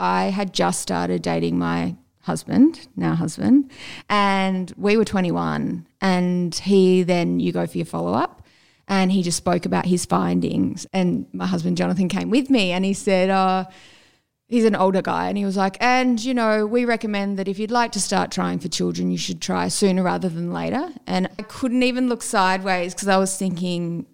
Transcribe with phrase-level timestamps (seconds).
[0.00, 3.70] I had just started dating my husband, now husband,
[4.08, 5.86] and we were 21.
[6.00, 8.42] And he then, you go for your follow up.
[8.88, 10.86] And he just spoke about his findings.
[10.92, 13.66] And my husband, Jonathan, came with me and he said, uh,
[14.48, 17.56] he's an older guy and he was like and you know we recommend that if
[17.56, 21.28] you'd like to start trying for children you should try sooner rather than later and
[21.38, 24.04] i couldn't even look sideways because i was thinking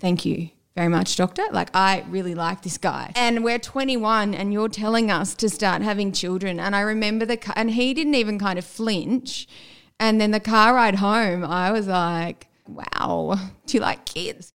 [0.00, 1.44] thank you very much doctor.
[1.52, 3.12] Like i really like this guy.
[3.16, 6.58] And we're 21 and you're telling us to start having children.
[6.58, 9.46] And i remember the and he didn't even kind of flinch.
[10.00, 13.38] And then the car ride home i was like wow.
[13.66, 14.53] Do you like kids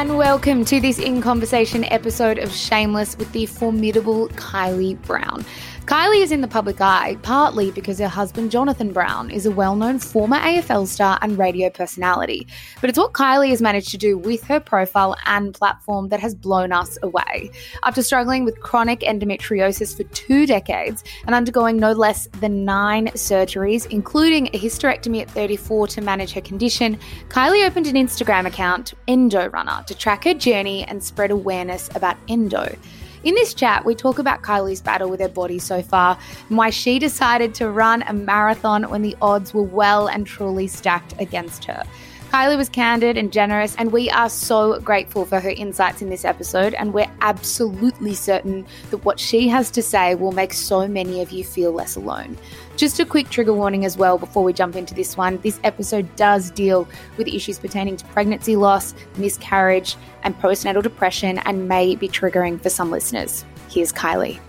[0.00, 5.44] and welcome to this In Conversation episode of Shameless with the formidable Kylie Brown.
[5.86, 9.74] Kylie is in the public eye partly because her husband Jonathan Brown is a well
[9.74, 12.46] known former AFL star and radio personality.
[12.80, 16.34] But it's what Kylie has managed to do with her profile and platform that has
[16.34, 17.50] blown us away.
[17.82, 23.86] After struggling with chronic endometriosis for two decades and undergoing no less than nine surgeries,
[23.90, 26.98] including a hysterectomy at 34 to manage her condition,
[27.30, 32.16] Kylie opened an Instagram account, Endo Runner, to track her journey and spread awareness about
[32.28, 32.76] endo.
[33.22, 36.18] In this chat, we talk about Kylie's battle with her body so far
[36.48, 40.66] and why she decided to run a marathon when the odds were well and truly
[40.66, 41.84] stacked against her.
[42.30, 46.24] Kylie was candid and generous, and we are so grateful for her insights in this
[46.24, 46.74] episode.
[46.74, 51.30] And we're absolutely certain that what she has to say will make so many of
[51.30, 52.38] you feel less alone.
[52.80, 56.16] Just a quick trigger warning as well before we jump into this one this episode
[56.16, 62.08] does deal with issues pertaining to pregnancy loss, miscarriage, and postnatal depression, and may be
[62.08, 63.44] triggering for some listeners.
[63.68, 64.40] Here's Kylie.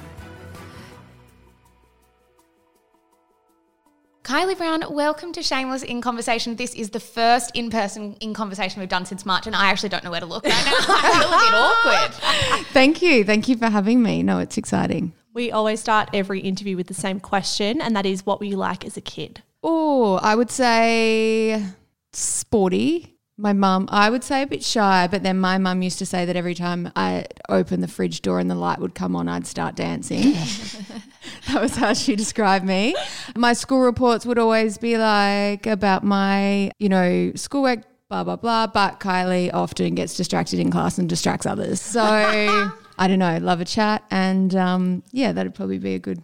[4.24, 6.56] Kylie Brown, welcome to Shameless in Conversation.
[6.56, 9.90] This is the first in person in conversation we've done since March, and I actually
[9.90, 10.72] don't know where to look right now.
[10.88, 12.66] I feel a bit awkward.
[12.68, 13.26] Thank you.
[13.26, 14.24] Thank you for having me.
[14.24, 15.12] No, it's exciting.
[15.34, 18.58] We always start every interview with the same question, and that is what were you
[18.58, 19.42] like as a kid?
[19.64, 21.64] Oh, I would say
[22.12, 23.16] sporty.
[23.38, 26.26] My mum, I would say a bit shy, but then my mum used to say
[26.26, 29.48] that every time I opened the fridge door and the light would come on, I'd
[29.48, 30.34] start dancing.
[31.48, 32.94] that was how she described me.
[33.36, 38.68] My school reports would always be like about my, you know, schoolwork, blah, blah, blah.
[38.68, 41.82] But Kylie often gets distracted in class and distracts others.
[41.82, 44.04] So I don't know, love a chat.
[44.12, 46.24] And um, yeah, that'd probably be a good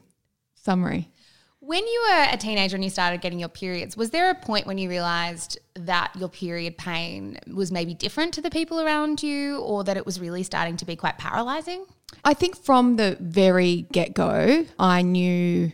[0.55, 1.09] summary.
[1.59, 4.67] When you were a teenager and you started getting your periods, was there a point
[4.67, 9.59] when you realized that your period pain was maybe different to the people around you
[9.59, 11.85] or that it was really starting to be quite paralyzing?
[12.23, 15.73] I think from the very get go, I knew.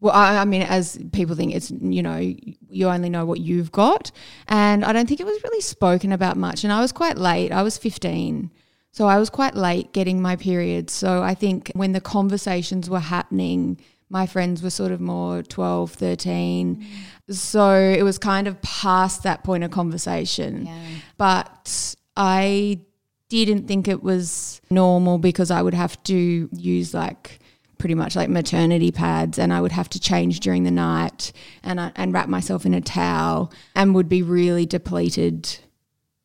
[0.00, 3.70] Well, I, I, mean, as people think, it's, you know, you only know what you've
[3.72, 4.10] got.
[4.48, 6.64] And I don't think it was really spoken about much.
[6.64, 7.52] And I was quite late.
[7.52, 8.50] I was 15.
[8.92, 10.90] So I was quite late getting my period.
[10.90, 13.78] So I think when the conversations were happening,
[14.08, 16.76] my friends were sort of more 12, 13.
[16.76, 17.34] Mm.
[17.34, 20.66] So it was kind of past that point of conversation.
[20.66, 20.82] Yeah.
[21.16, 22.80] But I
[23.28, 27.38] didn't think it was normal because I would have to use like
[27.78, 31.80] pretty much like maternity pads and I would have to change during the night and
[31.80, 35.58] I, and wrap myself in a towel and would be really depleted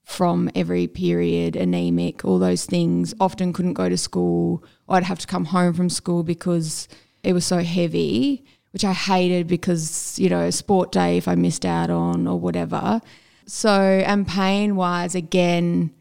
[0.05, 3.13] from every period, anemic, all those things.
[3.19, 6.87] Often couldn't go to school I'd have to come home from school because
[7.23, 11.65] it was so heavy, which I hated because, you know, sport day if I missed
[11.65, 13.01] out on or whatever.
[13.47, 15.91] So, and pain wise, again,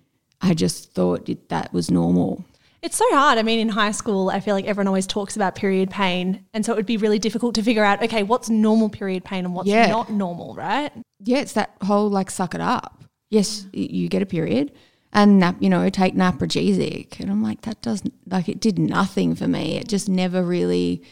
[0.40, 2.44] I just thought it, that was normal.
[2.82, 3.38] It's so hard.
[3.38, 6.44] I mean, in high school, I feel like everyone always talks about period pain.
[6.52, 9.46] And so it would be really difficult to figure out, okay, what's normal period pain
[9.46, 9.86] and what's yeah.
[9.86, 10.92] not normal, right?
[11.20, 13.03] Yeah, it's that whole like suck it up.
[13.34, 14.70] Yes, you get a period
[15.12, 17.18] and nap, you know, take naprogesic.
[17.18, 19.76] And I'm like, that doesn't, like, it did nothing for me.
[19.76, 21.02] It just never really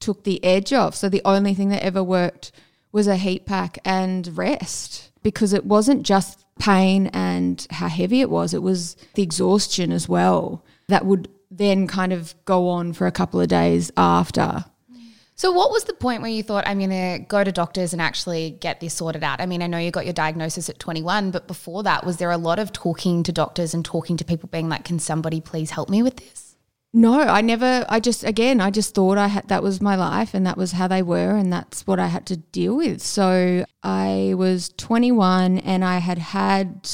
[0.00, 0.96] took the edge off.
[0.96, 2.50] So the only thing that ever worked
[2.90, 8.30] was a heat pack and rest because it wasn't just pain and how heavy it
[8.30, 13.06] was, it was the exhaustion as well that would then kind of go on for
[13.06, 14.64] a couple of days after.
[15.38, 18.02] So, what was the point where you thought, I'm going to go to doctors and
[18.02, 19.40] actually get this sorted out?
[19.40, 22.32] I mean, I know you got your diagnosis at 21, but before that, was there
[22.32, 25.70] a lot of talking to doctors and talking to people being like, can somebody please
[25.70, 26.56] help me with this?
[26.92, 27.86] No, I never.
[27.88, 30.72] I just again, I just thought I had that was my life, and that was
[30.72, 33.00] how they were, and that's what I had to deal with.
[33.00, 36.90] So I was 21, and I had had,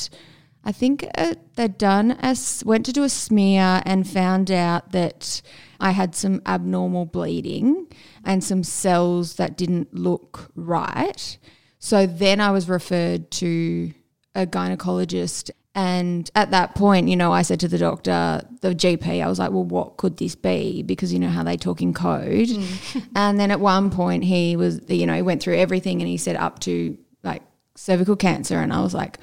[0.65, 5.43] I think uh, they'd done a went to do a smear and found out that
[5.81, 7.87] I had some abnormal bleeding
[8.25, 11.39] and some cells that didn't look right.
[11.79, 13.93] So then I was referred to
[14.35, 19.23] a gynecologist and at that point, you know, I said to the doctor, the GP,
[19.23, 20.85] I was like, well, what could this be?
[20.85, 22.49] Because you know how they talk in code.
[22.49, 23.07] Mm.
[23.17, 26.17] and then at one point, he was, you know, he went through everything and he
[26.17, 27.43] said up to like
[27.75, 28.61] cervical cancer.
[28.61, 29.19] And I was like,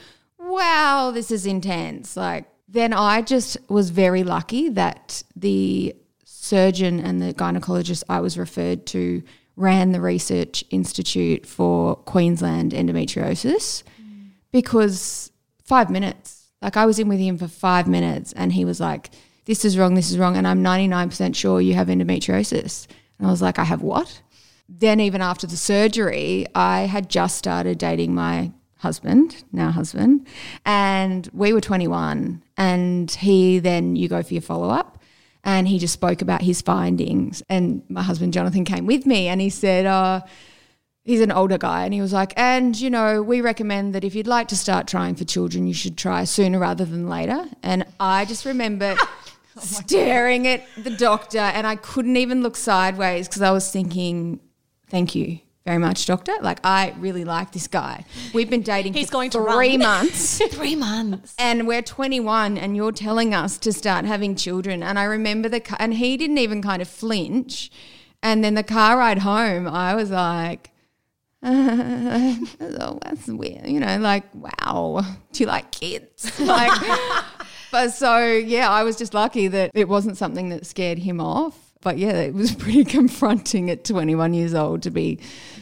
[0.51, 2.15] wow, this is intense.
[2.15, 5.95] Like, then I just was very lucky that the
[6.25, 9.24] surgeon and the gynecologist I was referred to
[9.56, 14.30] ran the research institute for Queensland endometriosis mm.
[14.51, 15.31] because
[15.63, 19.09] five minutes like I was in with him for five minutes and he was like,
[19.45, 20.38] this is wrong, this is wrong.
[20.38, 22.88] And I'm 99% sure you have endometriosis.
[23.18, 24.21] And I was like, I have what?
[24.69, 28.51] Then, even after the surgery, I had just started dating my
[28.81, 30.25] husband, now husband,
[30.66, 32.42] and we were 21.
[32.57, 34.98] And he then, you go for your follow up.
[35.44, 37.42] And he just spoke about his findings.
[37.50, 40.22] And my husband, Jonathan, came with me and he said, uh,
[41.04, 44.13] he's an older guy and he was like and you know we recommend that if
[44.13, 47.83] you'd like to start trying for children you should try sooner rather than later and
[48.00, 48.95] i just remember
[49.57, 54.39] oh staring at the doctor and i couldn't even look sideways because i was thinking
[54.89, 58.03] thank you very much doctor like i really like this guy
[58.33, 62.91] we've been dating he's for going three months three months and we're 21 and you're
[62.91, 66.81] telling us to start having children and i remember the and he didn't even kind
[66.81, 67.71] of flinch
[68.23, 70.71] and then the car ride home i was like
[71.43, 73.67] oh, that's weird.
[73.67, 76.31] You know, like, wow, do you like kids?
[76.39, 76.71] Like,
[77.71, 81.60] but so, yeah, I was just lucky that it wasn't something that scared him off.
[81.81, 85.19] But yeah, it was pretty confronting at 21 years old to be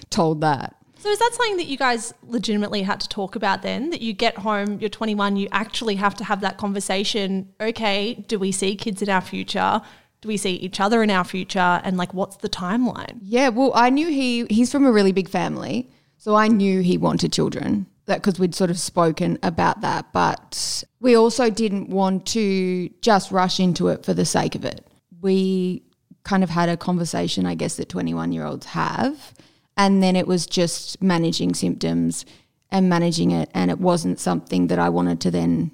[0.10, 0.76] told that.
[0.98, 3.90] So is that something that you guys legitimately had to talk about then?
[3.92, 7.54] That you get home, you're 21, you actually have to have that conversation.
[7.62, 9.82] Okay, do we see kids in our future?
[10.22, 13.72] do we see each other in our future and like what's the timeline yeah well
[13.74, 17.86] i knew he he's from a really big family so i knew he wanted children
[18.06, 23.32] that because we'd sort of spoken about that but we also didn't want to just
[23.32, 24.86] rush into it for the sake of it
[25.22, 25.82] we
[26.30, 29.34] kind of had a conversation i guess that 21 year olds have
[29.76, 32.26] and then it was just managing symptoms
[32.70, 35.72] and managing it and it wasn't something that i wanted to then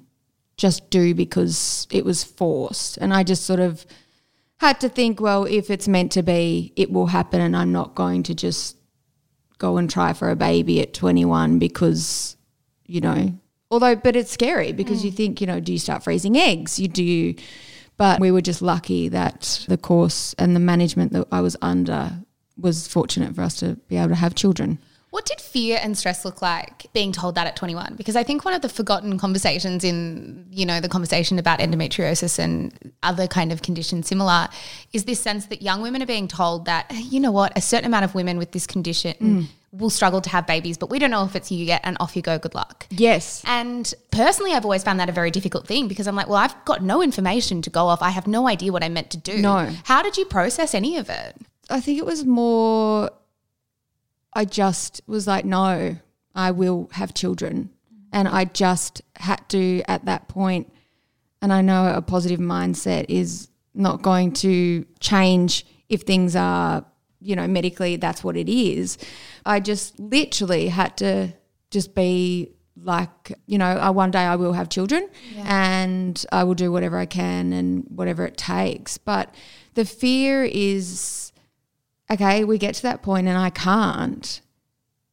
[0.56, 3.84] just do because it was forced and i just sort of
[4.58, 7.94] had to think, well, if it's meant to be, it will happen, and I'm not
[7.94, 8.76] going to just
[9.58, 12.36] go and try for a baby at 21 because,
[12.86, 13.38] you know,
[13.70, 15.06] although, but it's scary because mm.
[15.06, 16.78] you think, you know, do you start freezing eggs?
[16.78, 17.34] You do.
[17.96, 22.24] But we were just lucky that the course and the management that I was under
[22.58, 24.78] was fortunate for us to be able to have children.
[25.16, 27.94] What did fear and stress look like being told that at 21?
[27.96, 32.38] Because I think one of the forgotten conversations in, you know, the conversation about endometriosis
[32.38, 34.48] and other kind of conditions similar
[34.92, 37.86] is this sense that young women are being told that, you know what, a certain
[37.86, 39.46] amount of women with this condition mm.
[39.72, 42.14] will struggle to have babies, but we don't know if it's you yet and off
[42.14, 42.86] you go, good luck.
[42.90, 43.42] Yes.
[43.46, 46.62] And personally, I've always found that a very difficult thing because I'm like, well, I've
[46.66, 48.02] got no information to go off.
[48.02, 49.38] I have no idea what I meant to do.
[49.38, 49.72] No.
[49.84, 51.36] How did you process any of it?
[51.70, 53.10] I think it was more
[54.36, 55.96] I just was like, no,
[56.34, 57.70] I will have children.
[58.12, 60.70] And I just had to at that point,
[61.40, 66.84] and I know a positive mindset is not going to change if things are,
[67.18, 68.98] you know, medically that's what it is.
[69.46, 71.32] I just literally had to
[71.70, 75.44] just be like, you know, uh, one day I will have children yeah.
[75.46, 78.98] and I will do whatever I can and whatever it takes.
[78.98, 79.34] But
[79.74, 81.25] the fear is
[82.10, 84.40] okay, we get to that point and I can't,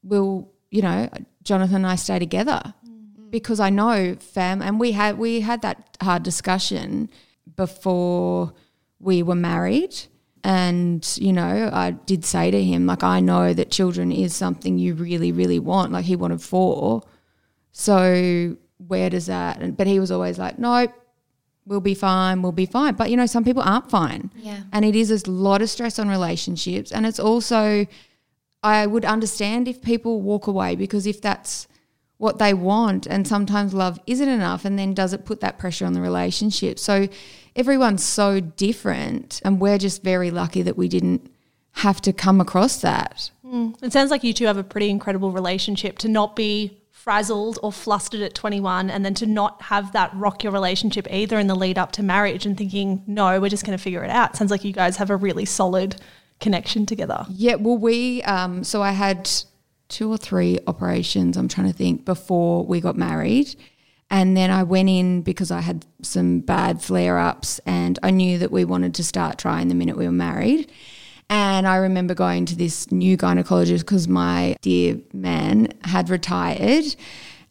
[0.03, 1.09] we'll, you know,
[1.43, 2.61] Jonathan and I stay together.
[2.87, 3.29] Mm-hmm.
[3.29, 7.09] because I know fam and we had we had that hard discussion
[7.55, 8.53] before
[8.99, 9.95] we were married.
[10.45, 14.77] And you know I did say to him like I know that children is something
[14.77, 17.01] you really really want like he wanted four
[17.71, 20.91] so where does that but he was always like nope
[21.65, 22.95] we'll be fine, we'll be fine.
[22.95, 24.31] But you know, some people aren't fine.
[24.35, 24.61] Yeah.
[24.71, 26.91] And it is a lot of stress on relationships.
[26.91, 27.85] And it's also,
[28.61, 31.67] I would understand if people walk away because if that's
[32.17, 35.85] what they want, and sometimes love isn't enough, and then does it put that pressure
[35.85, 36.79] on the relationship?
[36.79, 37.09] So
[37.55, 39.41] everyone's so different.
[39.43, 41.29] And we're just very lucky that we didn't
[41.77, 43.31] have to come across that.
[43.45, 43.75] Mm.
[43.83, 47.69] It sounds like you two have a pretty incredible relationship to not be frazzled or
[47.69, 51.55] flustered at 21 and then to not have that rock your relationship either in the
[51.55, 54.37] lead up to marriage and thinking, no, we're just going to figure it out.
[54.37, 55.97] Sounds like you guys have a really solid
[56.39, 57.25] connection together.
[57.29, 59.29] Yeah, well, we, um, so I had
[59.89, 63.53] two or three operations, I'm trying to think, before we got married.
[64.09, 68.37] And then I went in because I had some bad flare ups and I knew
[68.37, 70.71] that we wanted to start trying the minute we were married.
[71.29, 76.95] And I remember going to this new gynecologist because my dear man had retired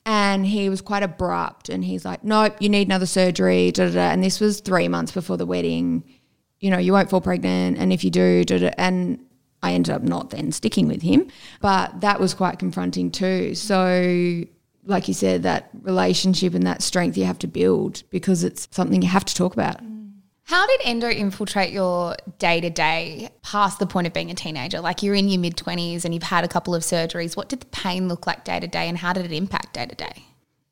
[0.04, 3.70] and he was quite abrupt and he's like, Nope, you need another surgery.
[3.70, 4.00] Da, da, da.
[4.10, 6.04] And this was three months before the wedding.
[6.60, 7.78] You know, you won't fall pregnant.
[7.78, 8.70] And if you do, da, da.
[8.78, 9.24] and
[9.62, 11.28] I ended up not then sticking with him.
[11.60, 13.54] But that was quite confronting too.
[13.54, 14.42] So,
[14.84, 19.02] like you said, that relationship and that strength you have to build because it's something
[19.02, 19.80] you have to talk about.
[20.52, 24.82] How did endo infiltrate your day to day past the point of being a teenager?
[24.82, 27.34] Like you're in your mid 20s and you've had a couple of surgeries.
[27.34, 29.86] What did the pain look like day to day and how did it impact day
[29.86, 30.26] to day?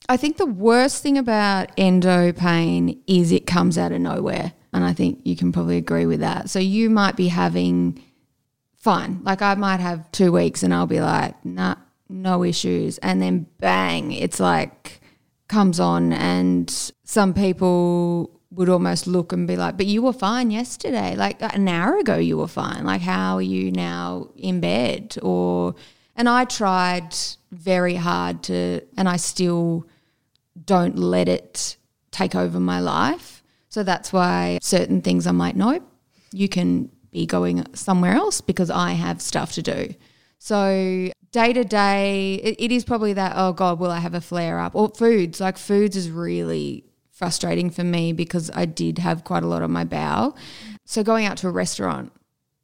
[0.07, 4.53] I think the worst thing about endo pain is it comes out of nowhere.
[4.75, 6.51] And I think you can probably agree with that.
[6.51, 8.05] So you might be having
[8.77, 9.21] fine.
[9.23, 12.99] Like I might have two weeks and I'll be like, nah, no issues.
[12.99, 15.01] And then bang, it's like
[15.49, 16.71] comes on and
[17.03, 21.15] some people would almost look and be like, but you were fine yesterday.
[21.15, 22.85] Like uh, an hour ago, you were fine.
[22.85, 25.17] Like, how are you now in bed?
[25.23, 25.75] Or,
[26.17, 27.15] and I tried
[27.53, 29.87] very hard to, and I still
[30.65, 31.77] don't let it
[32.11, 33.43] take over my life.
[33.69, 35.85] So that's why certain things I'm like, nope,
[36.33, 39.95] you can be going somewhere else because I have stuff to do.
[40.39, 44.59] So day to day, it is probably that, oh God, will I have a flare
[44.59, 44.75] up?
[44.75, 46.85] Or foods, like foods is really
[47.21, 50.39] frustrating for me because I did have quite a lot on my bowel.
[50.87, 52.13] So going out to a restaurant,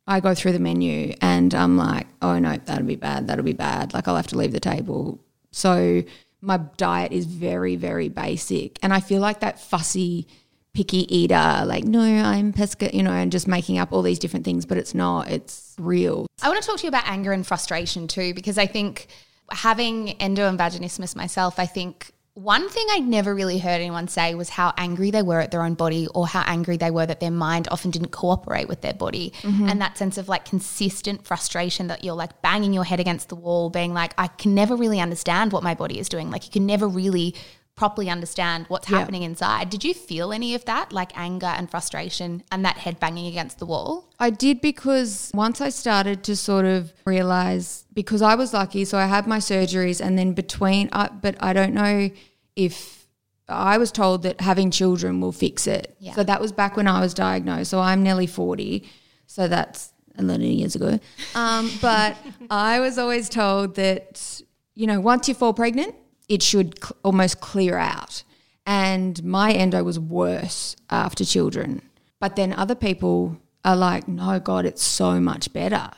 [0.06, 3.52] I go through the menu and I'm like, oh no, that'll be bad, that'll be
[3.52, 3.92] bad.
[3.92, 5.20] Like I'll have to leave the table.
[5.52, 6.02] So
[6.40, 8.78] my diet is very, very basic.
[8.82, 10.26] And I feel like that fussy,
[10.72, 14.46] picky eater, like, no, I'm pesca, you know, and just making up all these different
[14.46, 16.26] things, but it's not, it's real.
[16.42, 19.08] I want to talk to you about anger and frustration too, because I think
[19.50, 24.34] having endo and vaginismus myself, I think one thing I'd never really heard anyone say
[24.34, 27.18] was how angry they were at their own body or how angry they were that
[27.18, 29.32] their mind often didn't cooperate with their body.
[29.40, 29.70] Mm-hmm.
[29.70, 33.36] And that sense of like consistent frustration that you're like banging your head against the
[33.36, 36.30] wall, being like, I can never really understand what my body is doing.
[36.30, 37.34] Like, you can never really
[37.76, 38.98] properly understand what's yeah.
[38.98, 39.68] happening inside.
[39.68, 43.58] Did you feel any of that, like anger and frustration and that head banging against
[43.58, 44.10] the wall?
[44.18, 48.96] I did because once I started to sort of realize, because I was lucky, so
[48.96, 52.10] I had my surgeries and then between, uh, but I don't know
[52.56, 53.06] if
[53.46, 55.94] I was told that having children will fix it.
[56.00, 56.14] Yeah.
[56.14, 57.70] So that was back when I was diagnosed.
[57.70, 58.88] So I'm nearly 40.
[59.26, 60.98] So that's 11 years ago.
[61.34, 62.16] Um, but
[62.50, 64.40] I was always told that,
[64.74, 65.94] you know, once you fall pregnant,
[66.28, 68.22] it should cl- almost clear out.
[68.66, 71.82] And my endo was worse after children.
[72.18, 75.90] But then other people are like, no, God, it's so much better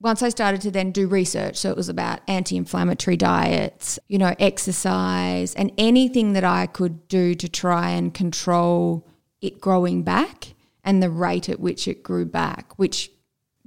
[0.00, 4.18] once I started to then do research, so it was about anti inflammatory diets, you
[4.18, 9.06] know, exercise, and anything that I could do to try and control
[9.42, 13.10] it growing back and the rate at which it grew back, which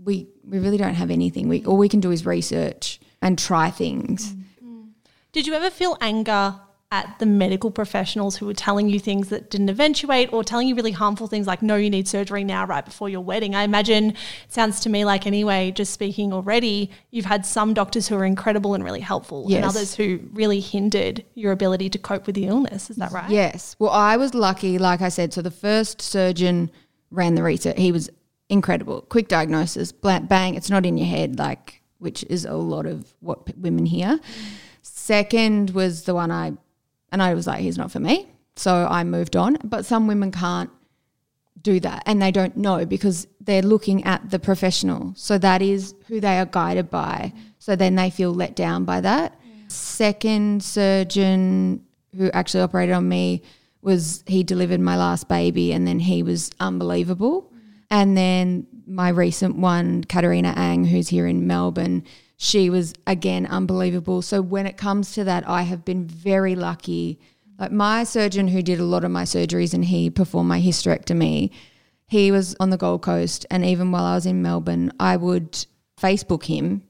[0.03, 1.47] we, we really don't have anything.
[1.47, 4.35] We, all we can do is research and try things.
[5.33, 6.59] Did you ever feel anger
[6.91, 10.75] at the medical professionals who were telling you things that didn't eventuate or telling you
[10.75, 13.55] really harmful things like, no, you need surgery now, right before your wedding.
[13.55, 14.17] I imagine it
[14.49, 18.75] sounds to me like, anyway, just speaking already, you've had some doctors who are incredible
[18.75, 19.57] and really helpful, yes.
[19.57, 22.91] and others who really hindered your ability to cope with the illness.
[22.91, 23.31] Is that right?
[23.31, 23.75] Yes.
[23.79, 25.33] Well, I was lucky, like I said.
[25.33, 26.69] So the first surgeon
[27.09, 27.79] ran the research.
[27.79, 28.07] He was
[28.49, 29.01] incredible.
[29.01, 33.57] Quick diagnosis, bang, it's not in your head, like, which is a lot of what
[33.57, 34.19] women hear.
[35.03, 36.53] Second was the one I
[37.11, 38.25] and I was like, he's not for me.
[38.55, 39.57] So I moved on.
[39.61, 40.69] But some women can't
[41.61, 45.13] do that and they don't know because they're looking at the professional.
[45.17, 47.33] So that is who they are guided by.
[47.59, 49.37] So then they feel let down by that.
[49.43, 49.53] Yeah.
[49.67, 51.83] Second surgeon
[52.15, 53.41] who actually operated on me
[53.81, 57.41] was he delivered my last baby and then he was unbelievable.
[57.41, 57.59] Mm.
[57.91, 62.05] And then my recent one, Katarina Ang, who's here in Melbourne,
[62.43, 64.21] she was again unbelievable.
[64.21, 67.17] So when it comes to that, I have been very lucky.
[67.57, 71.51] Like my surgeon who did a lot of my surgeries and he performed my hysterectomy,
[72.05, 75.65] he was on the Gold Coast and even while I was in Melbourne, I would
[75.97, 76.83] Facebook him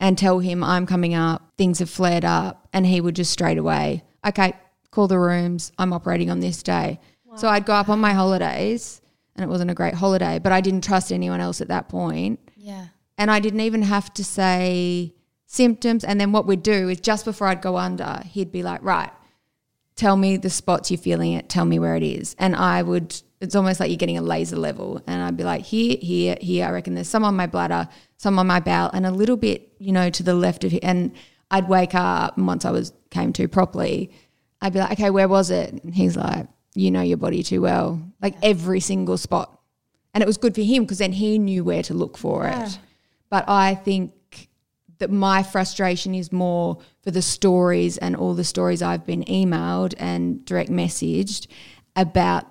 [0.00, 3.58] and tell him I'm coming up, things have flared up, and he would just straight
[3.58, 4.54] away, okay,
[4.92, 7.00] call the rooms, I'm operating on this day.
[7.26, 7.36] Wow.
[7.36, 9.02] So I'd go up on my holidays
[9.34, 12.40] and it wasn't a great holiday, but I didn't trust anyone else at that point.
[12.56, 12.86] Yeah.
[13.18, 15.14] And I didn't even have to say,
[15.46, 16.04] symptoms.
[16.04, 19.10] And then what we'd do is just before I'd go under, he'd be like, right,
[19.94, 22.36] tell me the spots you're feeling it, tell me where it is.
[22.38, 25.00] And I would, it's almost like you're getting a laser level.
[25.06, 26.66] And I'd be like, here, here, here.
[26.66, 29.72] I reckon there's some on my bladder, some on my bowel, and a little bit,
[29.78, 30.80] you know, to the left of here.
[30.82, 31.12] And
[31.50, 34.10] I'd wake up and once I was came to properly,
[34.60, 35.72] I'd be like, okay, where was it?
[35.72, 38.02] And he's like, you know your body too well.
[38.20, 39.58] Like every single spot.
[40.12, 42.78] And it was good for him because then he knew where to look for it.
[43.36, 44.48] But I think
[44.96, 49.92] that my frustration is more for the stories and all the stories I've been emailed
[49.98, 51.46] and direct messaged
[51.94, 52.46] about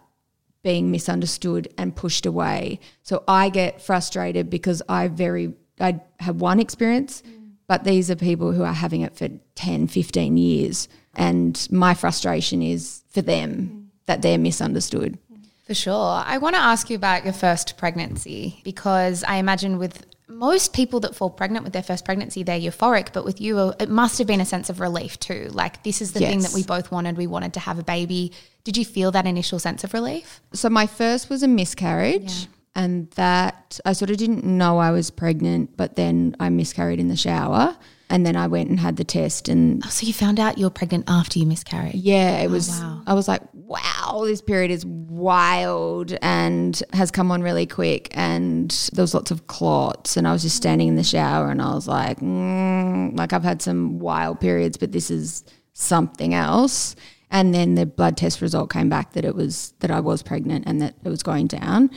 [0.62, 2.80] being misunderstood and pushed away.
[3.01, 7.24] So I get frustrated because I very I have one experience,
[7.65, 12.62] but these are people who are having it for 10, 15 years and my frustration
[12.62, 15.18] is for them that they're misunderstood.
[15.65, 16.22] For sure.
[16.24, 21.00] I want to ask you about your first pregnancy because I imagine with most people
[21.01, 24.17] that fall pregnant with their first pregnancy, they're euphoric, but with you, uh, it must
[24.17, 25.50] have been a sense of relief too.
[25.51, 27.17] Like, this is the thing that we both wanted.
[27.17, 28.32] We wanted to have a baby.
[28.63, 30.41] Did you feel that initial sense of relief?
[30.53, 35.12] So my first was a miscarriage, and that I sort of didn't know I was
[35.12, 37.77] pregnant, but then I miscarried in the shower,
[38.15, 40.65] and then I went and had the test, and Oh, so you found out you
[40.65, 41.95] were pregnant after you miscarried.
[41.95, 42.69] yeah, it was.
[42.69, 43.01] wow.
[43.05, 48.72] I was like, wow, this period is wild and has come on really quick, and
[48.93, 51.74] there was lots of clots, and I was just standing in the shower, and I
[51.75, 55.43] was like, mm, like I've had some wild periods, but this is
[55.74, 56.95] something else.
[57.31, 60.63] And then the blood test result came back that it was that I was pregnant
[60.67, 61.89] and that it was going down.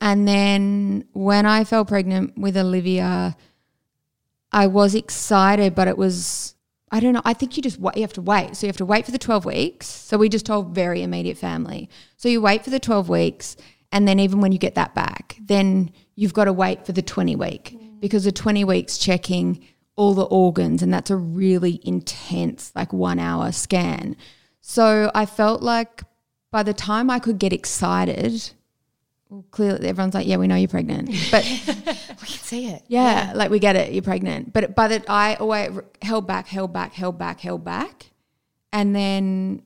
[0.00, 3.36] And then when I fell pregnant with Olivia,
[4.52, 6.54] I was excited, but it was
[6.90, 7.22] I don't know.
[7.24, 8.56] I think you just wait, you have to wait.
[8.56, 9.86] So you have to wait for the 12 weeks.
[9.86, 11.90] So we just told very immediate family.
[12.16, 13.56] So you wait for the 12 weeks
[13.92, 17.02] and then even when you get that back, then you've got to wait for the
[17.02, 18.00] 20 week mm.
[18.00, 19.64] because the 20 weeks checking
[19.96, 24.16] all the organs and that's a really intense like 1 hour scan.
[24.60, 26.02] So I felt like
[26.52, 28.50] by the time I could get excited,
[29.36, 31.10] well, clearly everyone's like, yeah, we know you're pregnant.
[31.30, 31.44] But
[32.22, 32.84] We can see it.
[32.88, 34.54] yeah, like we get it, you're pregnant.
[34.54, 38.12] But by the I always held back, held back, held back, held back,
[38.72, 39.60] and then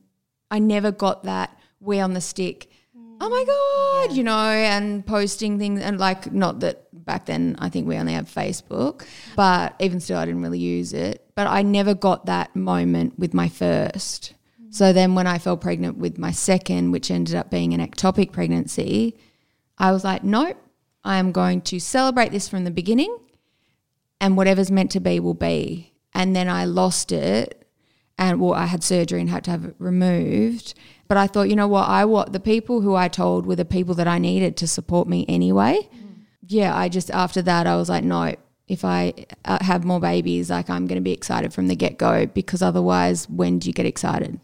[0.49, 2.69] I never got that we on the stick.
[2.97, 7.55] Oh my mm, god, you know, and posting things and like not that back then
[7.59, 9.05] I think we only had Facebook,
[9.37, 11.25] but even still I didn't really use it.
[11.35, 14.33] But I never got that moment with my first.
[14.61, 14.73] Mm.
[14.73, 18.33] So then when I fell pregnant with my second, which ended up being an ectopic
[18.33, 19.15] pregnancy,
[19.81, 20.57] I was like, nope,
[21.03, 23.17] I am going to celebrate this from the beginning
[24.21, 25.93] and whatever's meant to be will be.
[26.13, 27.67] And then I lost it
[28.15, 30.75] and well, I had surgery and had to have it removed.
[31.07, 33.65] But I thought, you know what, I what the people who I told were the
[33.65, 35.89] people that I needed to support me anyway.
[36.45, 38.35] Yeah, I just after that I was like, no,
[38.67, 39.13] if I
[39.45, 42.61] uh, have more babies, like I'm going to be excited from the get go because
[42.61, 44.39] otherwise, when do you get excited?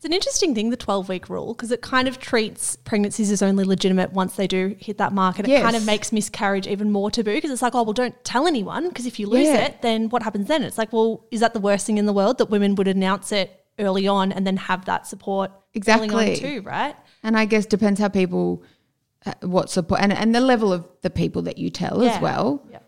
[0.00, 3.42] It's an interesting thing, the 12 week rule, because it kind of treats pregnancies as
[3.42, 5.38] only legitimate once they do hit that mark.
[5.38, 8.14] And it kind of makes miscarriage even more taboo because it's like, oh, well, don't
[8.24, 9.66] tell anyone because if you lose Yeah.
[9.66, 10.62] it, then what happens then?
[10.62, 13.30] It's like, well, is that the worst thing in the world that women would announce
[13.30, 16.34] it early on and then have that support Exactly.
[16.36, 16.96] too, right?
[17.22, 18.62] And I guess depends how people,
[19.26, 22.14] uh, what support, and, and the level of the people that you tell Yeah.
[22.14, 22.66] as well.
[22.72, 22.78] Yeah.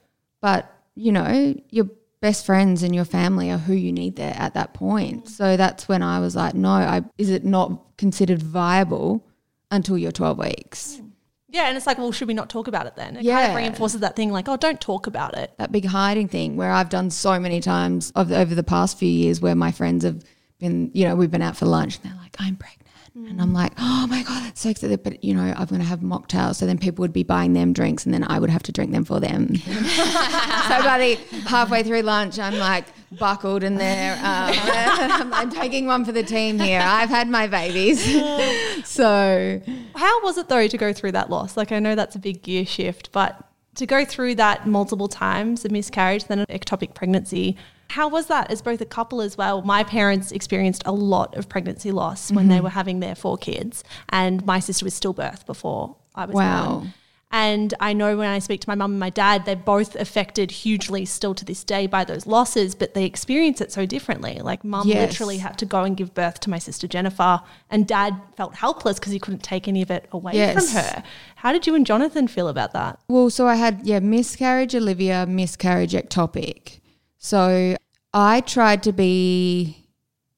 [0.41, 1.91] But, you know, your
[2.23, 5.25] best friends and your family are who you need there at that point.
[5.27, 5.29] Mm.
[5.29, 9.27] So that's when I was like, no, I, is it not considered viable
[9.73, 10.99] until you're 12 weeks?
[11.03, 11.11] Mm.
[11.49, 11.65] Yeah.
[11.65, 13.09] And it's like, well, should we not talk about it then?
[13.11, 13.49] It kind Yeah.
[13.51, 15.53] of reinforces that thing like, oh, don't talk about it.
[15.59, 19.11] That big hiding thing where I've done so many times of, over the past few
[19.11, 20.23] years where my friends have
[20.61, 22.82] been, you know, we've been out for lunch and they're like, I'm pregnant.
[23.15, 25.03] And I'm like, oh my God, that's so excited.
[25.03, 26.57] But, you know, I'm going to have mocktails.
[26.57, 28.93] So then people would be buying them drinks and then I would have to drink
[28.93, 29.55] them for them.
[29.57, 32.87] so by the halfway through lunch, I'm like
[33.19, 34.15] buckled in there.
[34.15, 36.81] Um, I'm, I'm taking one for the team here.
[36.83, 38.03] I've had my babies.
[38.89, 39.61] so
[39.95, 41.55] How was it though to go through that loss?
[41.55, 45.65] Like I know that's a big gear shift, but to go through that multiple times,
[45.67, 47.57] a miscarriage, then an ectopic pregnancy,
[47.93, 49.61] how was that as both a couple as well?
[49.63, 52.65] My parents experienced a lot of pregnancy loss when they mm-hmm.
[52.65, 56.75] were having their four kids, and my sister was stillbirth before I was Wow.
[56.79, 56.95] born.
[57.35, 60.51] And I know when I speak to my mum and my dad, they're both affected
[60.51, 64.41] hugely still to this day by those losses, but they experience it so differently.
[64.43, 65.11] Like mum Yes.
[65.11, 68.99] literally had to go and give birth to my sister Jennifer, and dad felt helpless
[68.99, 70.73] because he couldn't take any of it away Yes.
[70.73, 71.03] from her.
[71.37, 72.99] How did you and Jonathan feel about that?
[73.09, 76.81] Well, so I had yeah miscarriage Olivia, miscarriage ectopic.
[77.19, 77.77] So
[78.15, 79.89] I tried to be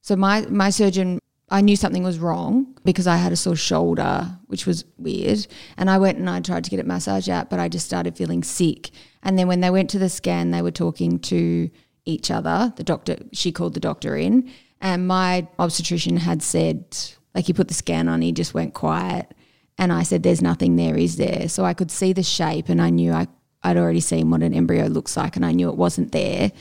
[0.00, 1.18] so my my surgeon
[1.50, 5.46] I knew something was wrong because I had a sore shoulder, which was weird.
[5.76, 8.16] And I went and I tried to get it massaged out, but I just started
[8.16, 8.90] feeling sick.
[9.22, 11.70] And then when they went to the scan, they were talking to
[12.06, 12.72] each other.
[12.76, 16.96] The doctor, she called the doctor in, and my obstetrician had said,
[17.34, 19.32] like, he put the scan on, he just went quiet.
[19.78, 21.48] And I said, There's nothing there, is there?
[21.48, 23.26] So I could see the shape, and I knew I,
[23.62, 26.52] I'd already seen what an embryo looks like, and I knew it wasn't there.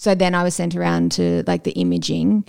[0.00, 2.46] So then I was sent around to like the imaging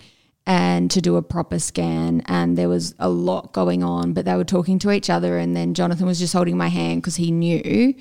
[0.48, 4.36] and to do a proper scan and there was a lot going on but they
[4.38, 7.30] were talking to each other and then Jonathan was just holding my hand because he
[7.30, 7.94] knew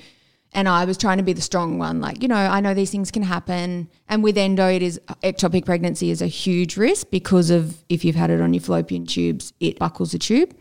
[0.53, 2.91] and I was trying to be the strong one like you know I know these
[2.91, 7.49] things can happen and with endo it is ectopic pregnancy is a huge risk because
[7.49, 10.55] of if you've had it on your fallopian tubes it buckles the tube.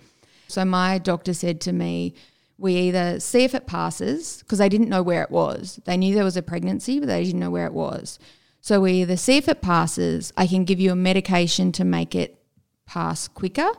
[0.48, 2.14] So my doctor said to me
[2.58, 5.80] we either see if it passes because they didn't know where it was.
[5.84, 8.18] They knew there was a pregnancy but they didn't know where it was
[8.60, 12.14] so we either see if it passes, I can give you a medication to make
[12.14, 12.42] it
[12.86, 13.70] pass quicker,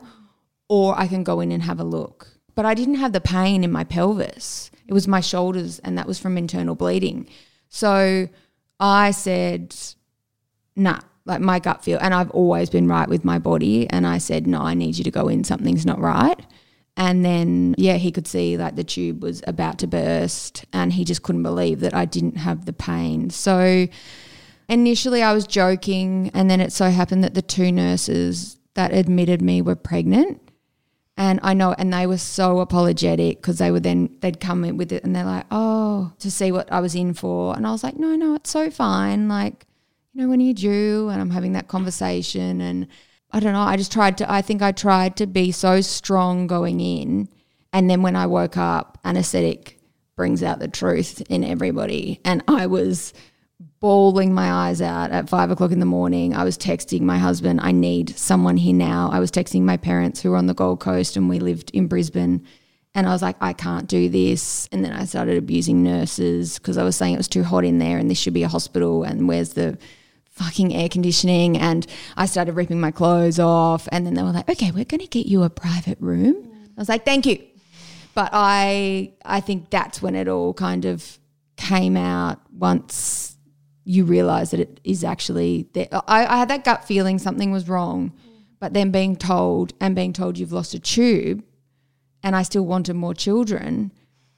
[0.68, 2.28] or I can go in and have a look.
[2.54, 4.70] But I didn't have the pain in my pelvis.
[4.86, 7.28] It was my shoulders, and that was from internal bleeding.
[7.68, 8.28] So
[8.80, 9.74] I said,
[10.76, 11.98] nah, like my gut feel.
[12.00, 13.88] And I've always been right with my body.
[13.88, 15.44] And I said, no, I need you to go in.
[15.44, 16.38] Something's not right.
[16.96, 21.04] And then, yeah, he could see like the tube was about to burst, and he
[21.04, 23.30] just couldn't believe that I didn't have the pain.
[23.30, 23.88] So,
[24.72, 29.42] initially I was joking, and then it so happened that the two nurses that admitted
[29.42, 30.40] me were pregnant.
[31.18, 34.78] And I know, and they were so apologetic because they would then, they'd come in
[34.78, 37.54] with it and they're like, oh, to see what I was in for.
[37.54, 39.28] And I was like, no, no, it's so fine.
[39.28, 39.66] Like,
[40.14, 41.10] you know, when are you due?
[41.10, 42.62] And I'm having that conversation.
[42.62, 42.88] And
[43.30, 46.46] I don't know, I just tried to, I think I tried to be so strong
[46.46, 47.28] going in.
[47.74, 49.78] And then when I woke up, anesthetic
[50.16, 52.20] brings out the truth in everybody.
[52.24, 53.12] And I was,
[53.82, 56.34] bawling my eyes out at five o'clock in the morning.
[56.34, 59.10] I was texting my husband, I need someone here now.
[59.12, 61.88] I was texting my parents who were on the Gold Coast and we lived in
[61.88, 62.46] Brisbane.
[62.94, 64.68] And I was like, I can't do this.
[64.70, 67.78] And then I started abusing nurses because I was saying it was too hot in
[67.78, 69.76] there and this should be a hospital and where's the
[70.30, 71.58] fucking air conditioning.
[71.58, 71.84] And
[72.16, 73.88] I started ripping my clothes off.
[73.90, 76.36] And then they were like, okay, we're going to get you a private room.
[76.76, 77.42] I was like, thank you.
[78.14, 81.18] But I, I think that's when it all kind of
[81.56, 83.31] came out once
[83.84, 85.88] you realize that it is actually there.
[85.92, 88.12] I, I had that gut feeling something was wrong,
[88.60, 91.42] but then being told and being told you've lost a tube
[92.22, 93.92] and I still wanted more children,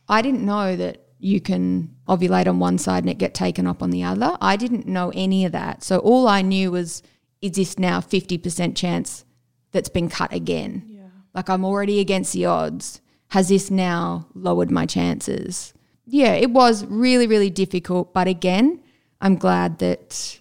[0.09, 3.83] I didn't know that you can ovulate on one side and it get taken up
[3.83, 4.37] on the other.
[4.41, 5.83] I didn't know any of that.
[5.83, 7.03] So all I knew was,
[7.41, 9.25] is this now 50% chance
[9.73, 10.85] that's been cut again?
[10.87, 11.03] Yeah.
[11.35, 13.01] Like I'm already against the odds.
[13.29, 15.73] Has this now lowered my chances?
[16.07, 18.13] Yeah, it was really, really difficult.
[18.13, 18.81] But again,
[19.25, 20.39] I'm glad that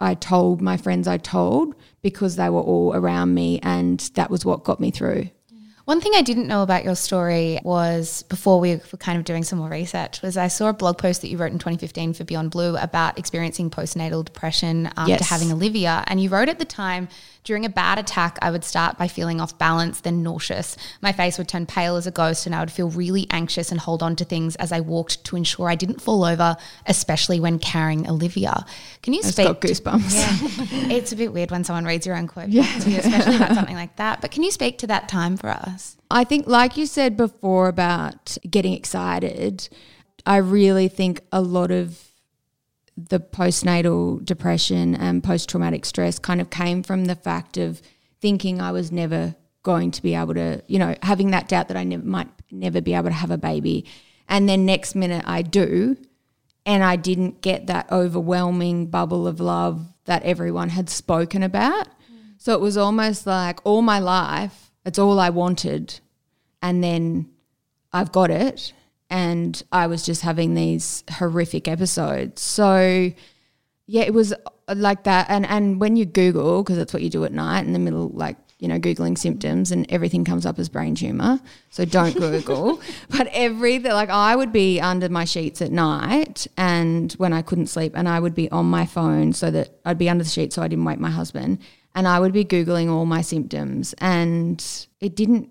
[0.00, 4.44] I told my friends I told because they were all around me and that was
[4.44, 5.30] what got me through.
[5.84, 9.44] One thing I didn't know about your story was before we were kind of doing
[9.44, 12.24] some more research was I saw a blog post that you wrote in 2015 for
[12.24, 15.28] Beyond Blue about experiencing postnatal depression after yes.
[15.28, 17.06] having Olivia and you wrote at the time
[17.46, 20.76] during a bad attack, I would start by feeling off balance, then nauseous.
[21.00, 23.80] My face would turn pale as a ghost, and I would feel really anxious and
[23.80, 26.56] hold on to things as I walked to ensure I didn't fall over,
[26.86, 28.66] especially when carrying Olivia.
[29.02, 29.46] Can you I've speak?
[29.46, 30.12] Got goosebumps.
[30.12, 32.64] Yeah, it's a bit weird when someone reads your own quote, yeah.
[32.84, 34.20] you, especially about something like that.
[34.20, 35.96] But can you speak to that time for us?
[36.10, 39.68] I think, like you said before about getting excited,
[40.26, 42.10] I really think a lot of
[42.96, 47.82] the postnatal depression and post traumatic stress kind of came from the fact of
[48.20, 51.76] thinking I was never going to be able to, you know, having that doubt that
[51.76, 53.84] I never, might never be able to have a baby.
[54.28, 55.96] And then next minute I do.
[56.64, 61.86] And I didn't get that overwhelming bubble of love that everyone had spoken about.
[61.86, 62.34] Mm.
[62.38, 66.00] So it was almost like all my life, it's all I wanted.
[66.62, 67.28] And then
[67.92, 68.72] I've got it
[69.10, 72.42] and I was just having these horrific episodes.
[72.42, 73.12] So
[73.86, 75.26] yeah, it was uh, like that.
[75.28, 78.08] And and when you Google, because that's what you do at night in the middle,
[78.08, 81.38] like you know, googling symptoms, and everything comes up as brain tumor.
[81.70, 82.80] So don't Google.
[83.10, 87.68] but every like I would be under my sheets at night, and when I couldn't
[87.68, 90.52] sleep, and I would be on my phone so that I'd be under the sheet
[90.52, 91.58] so I didn't wake my husband,
[91.94, 94.64] and I would be googling all my symptoms, and
[95.00, 95.50] it didn't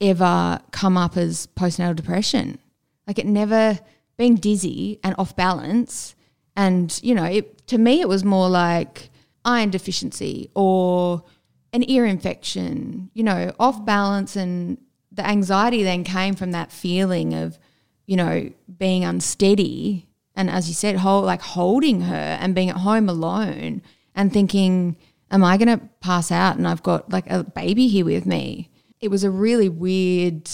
[0.00, 2.58] ever come up as postnatal depression
[3.06, 3.78] like it never
[4.16, 6.14] being dizzy and off balance.
[6.56, 9.10] And, you know, it, to me, it was more like
[9.44, 11.24] iron deficiency or
[11.72, 14.36] an ear infection, you know, off balance.
[14.36, 14.78] And
[15.10, 17.58] the anxiety then came from that feeling of,
[18.06, 20.06] you know, being unsteady.
[20.34, 23.82] And as you said, hold, like holding her and being at home alone
[24.14, 24.96] and thinking,
[25.30, 28.70] am I going to pass out and I've got like a baby here with me?
[29.00, 30.50] It was a really weird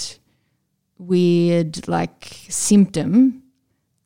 [0.99, 3.43] weird like symptom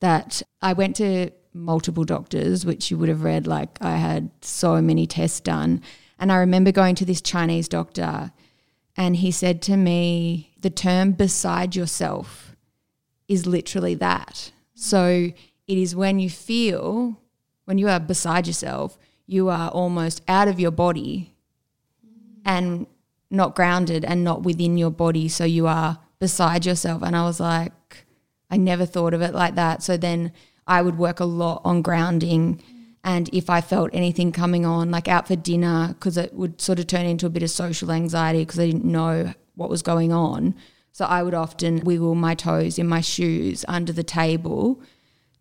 [0.00, 3.46] that I went to multiple doctors, which you would have read.
[3.46, 5.82] Like I had so many tests done.
[6.18, 8.32] And I remember going to this Chinese doctor,
[8.96, 12.54] and he said to me, the term beside yourself
[13.26, 14.52] is literally that.
[14.74, 15.32] So
[15.66, 17.20] it is when you feel,
[17.64, 21.34] when you are beside yourself, you are almost out of your body
[22.44, 22.86] and
[23.30, 25.28] not grounded and not within your body.
[25.28, 27.02] So you are beside yourself.
[27.02, 28.04] And I was like,
[28.50, 29.82] I never thought of it like that.
[29.82, 30.32] So then
[30.66, 32.62] I would work a lot on grounding.
[33.02, 36.78] And if I felt anything coming on, like out for dinner, because it would sort
[36.78, 40.12] of turn into a bit of social anxiety because I didn't know what was going
[40.12, 40.54] on.
[40.92, 44.82] So I would often wiggle my toes in my shoes under the table,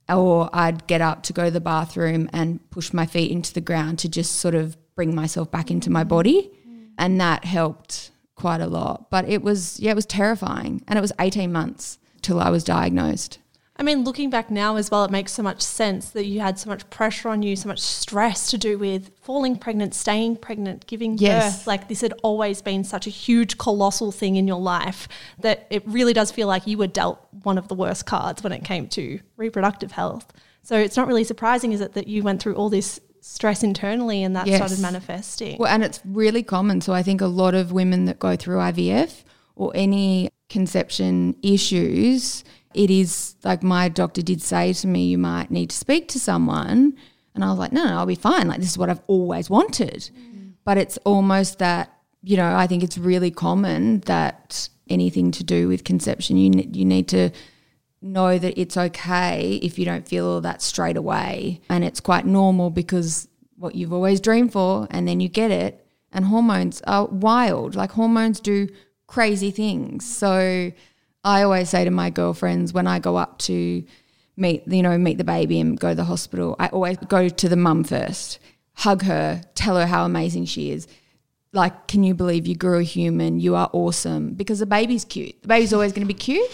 [0.08, 3.62] or I'd get up to go to the bathroom and push my feet into the
[3.62, 6.52] ground to just sort of bring myself back into my body.
[6.98, 9.10] And that helped quite a lot.
[9.10, 10.84] But it was, yeah, it was terrifying.
[10.88, 13.40] And it was 18 months till I was diagnosed.
[13.76, 16.60] I mean, looking back now as well, it makes so much sense that you had
[16.60, 20.86] so much pressure on you, so much stress to do with falling pregnant, staying pregnant,
[20.86, 21.60] giving Yes.
[21.60, 21.68] birth.
[21.68, 25.08] Like this had always been such a huge, colossal thing in your life
[25.40, 28.52] that it really does feel like you were dealt one of the worst cards when
[28.52, 30.26] it came to reproductive health.
[30.62, 34.24] So it's not really surprising, is it, that you went through all this stress internally
[34.24, 34.58] and that Yes.
[34.58, 35.58] started manifesting?
[35.60, 36.82] Well, and it's really common.
[36.82, 39.24] So I think a lot of women that go through IVF
[39.56, 45.52] or any conception issues, it is like my doctor did say to me, you might
[45.52, 46.96] need to speak to someone.
[47.36, 48.48] And I was like, no, no, I'll be fine.
[48.48, 50.10] Like, this is what I've always wanted.
[50.18, 50.54] Mm.
[50.66, 55.68] But it's almost that, you know, I think it's really common that anything to do
[55.68, 57.30] with conception, you, you need to
[58.02, 61.62] know that it's okay if you don't feel all that straight away.
[61.70, 65.86] And it's quite normal because what you've always dreamed for, and then you get it.
[66.12, 67.76] And hormones are wild.
[67.76, 68.70] Like hormones do
[69.08, 70.06] crazy things.
[70.06, 70.72] So
[71.24, 73.84] I always say to my girlfriends when I go up to
[74.38, 77.50] meet, you know, meet the baby and go to the hospital, I always go to
[77.50, 78.40] the mum first,
[78.74, 80.88] hug her, tell her how amazing she is.
[81.52, 83.40] Like, can you believe you grew a human?
[83.40, 85.42] You are awesome because the baby's cute.
[85.42, 86.48] The baby's always going to be cute.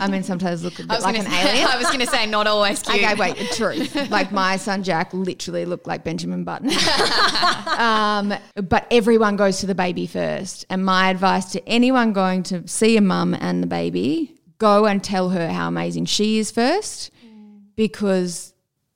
[0.00, 1.66] I mean, sometimes look a bit like an say, alien.
[1.66, 3.04] I was going to say not always cute.
[3.04, 3.84] Okay, wait, true.
[4.08, 6.70] Like my son Jack literally looked like Benjamin Button.
[7.78, 8.32] um,
[8.66, 10.64] but everyone goes to the baby first.
[10.70, 15.04] And my advice to anyone going to see a mum and the baby, go and
[15.04, 17.10] tell her how amazing she is first
[17.76, 18.54] because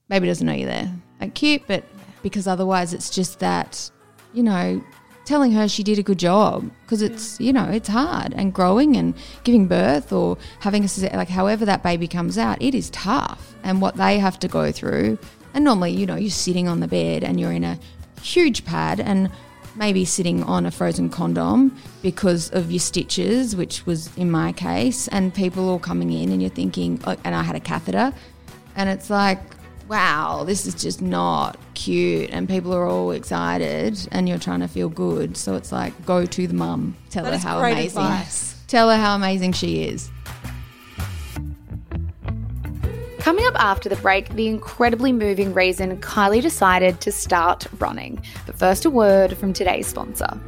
[0.09, 0.93] baby doesn't know you're there.
[1.21, 1.85] Like cute, but
[2.23, 3.91] because otherwise it's just that,
[4.33, 4.83] you know,
[5.25, 8.97] telling her she did a good job because it's, you know, it's hard and growing
[8.97, 13.55] and giving birth or having a, like however that baby comes out, it is tough
[13.63, 15.19] and what they have to go through.
[15.55, 17.79] And normally, you know, you're sitting on the bed and you're in a
[18.21, 19.31] huge pad and
[19.75, 25.09] maybe sitting on a frozen condom because of your stitches, which was in my case,
[25.09, 28.13] and people all coming in and you're thinking, oh, and I had a catheter,
[28.77, 29.41] and it's like,
[29.89, 34.69] wow, this is just not cute, and people are all excited, and you're trying to
[34.69, 35.37] feel good.
[35.37, 38.57] So it's like, go to the mum, tell That her how great amazing, advice.
[38.69, 40.11] tell her how amazing she is.
[43.19, 48.21] Coming up after the break, the incredibly moving reason Kylie decided to start running.
[48.47, 50.41] But first, a word from today's sponsor.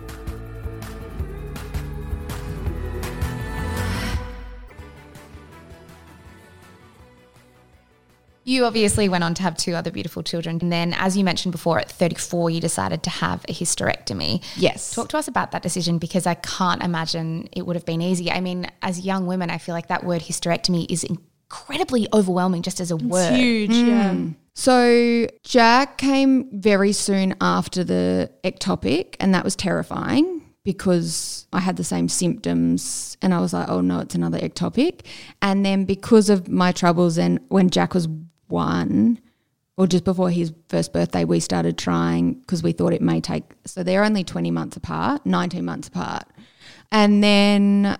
[8.44, 10.59] You obviously went on to have two other beautiful children.
[10.61, 14.44] And then, as you mentioned before, at 34, you decided to have a hysterectomy.
[14.57, 14.94] Yes.
[14.94, 18.30] Talk to us about that decision because I can't imagine it would have been easy.
[18.30, 22.80] I mean, as young women, I feel like that word hysterectomy is incredibly overwhelming just
[22.80, 23.35] as a word.
[23.35, 23.88] Huge, hmm.
[23.88, 24.14] yeah.
[24.54, 31.76] So Jack came very soon after the ectopic, and that was terrifying because I had
[31.76, 35.00] the same symptoms, and I was like, "Oh no, it's another ectopic."
[35.42, 38.07] And then because of my troubles, and when Jack was
[38.55, 39.21] one,
[39.77, 43.45] or just before his first birthday, we started trying because we thought it may take.
[43.67, 46.25] So they're only twenty months apart, nineteen months apart,
[46.90, 47.99] and then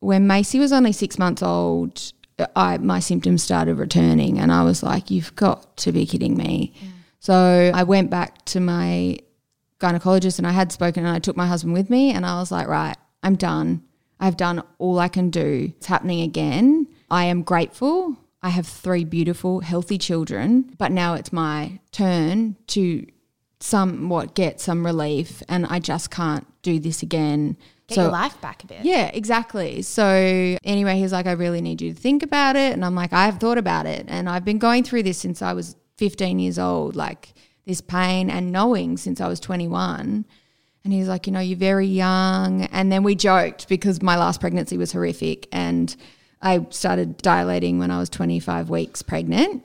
[0.00, 2.12] when Macy was only six months old,
[2.56, 6.72] I my symptoms started returning, and I was like, "You've got to be kidding me!"
[7.18, 9.18] So I went back to my
[9.78, 12.50] gynecologist, and I had spoken, and I took my husband with me, and I was
[12.50, 13.82] like, "Right, I'm done.
[14.20, 15.72] I've done all I can do.
[15.76, 16.86] It's happening again.
[17.10, 18.16] I am grateful.
[18.42, 23.06] I have three beautiful, healthy children, but now it's my turn to
[23.60, 27.56] somewhat get some relief, and I just can't do this again."
[27.88, 28.84] Get your life back a bit.
[28.84, 29.82] Yeah, exactly.
[29.82, 30.04] So
[30.62, 32.72] anyway, he's like, I really need you to think about it.
[32.72, 34.04] And I'm like, I have thought about it.
[34.06, 37.34] And I've been going through this since I was 15 years old, like
[37.66, 40.24] this pain and knowing since I was 21.
[40.84, 42.62] And he's like, you know, you're very young.
[42.66, 45.48] And then we joked because my last pregnancy was horrific.
[45.50, 45.94] And
[46.42, 49.64] I started dilating when I was 25 weeks pregnant.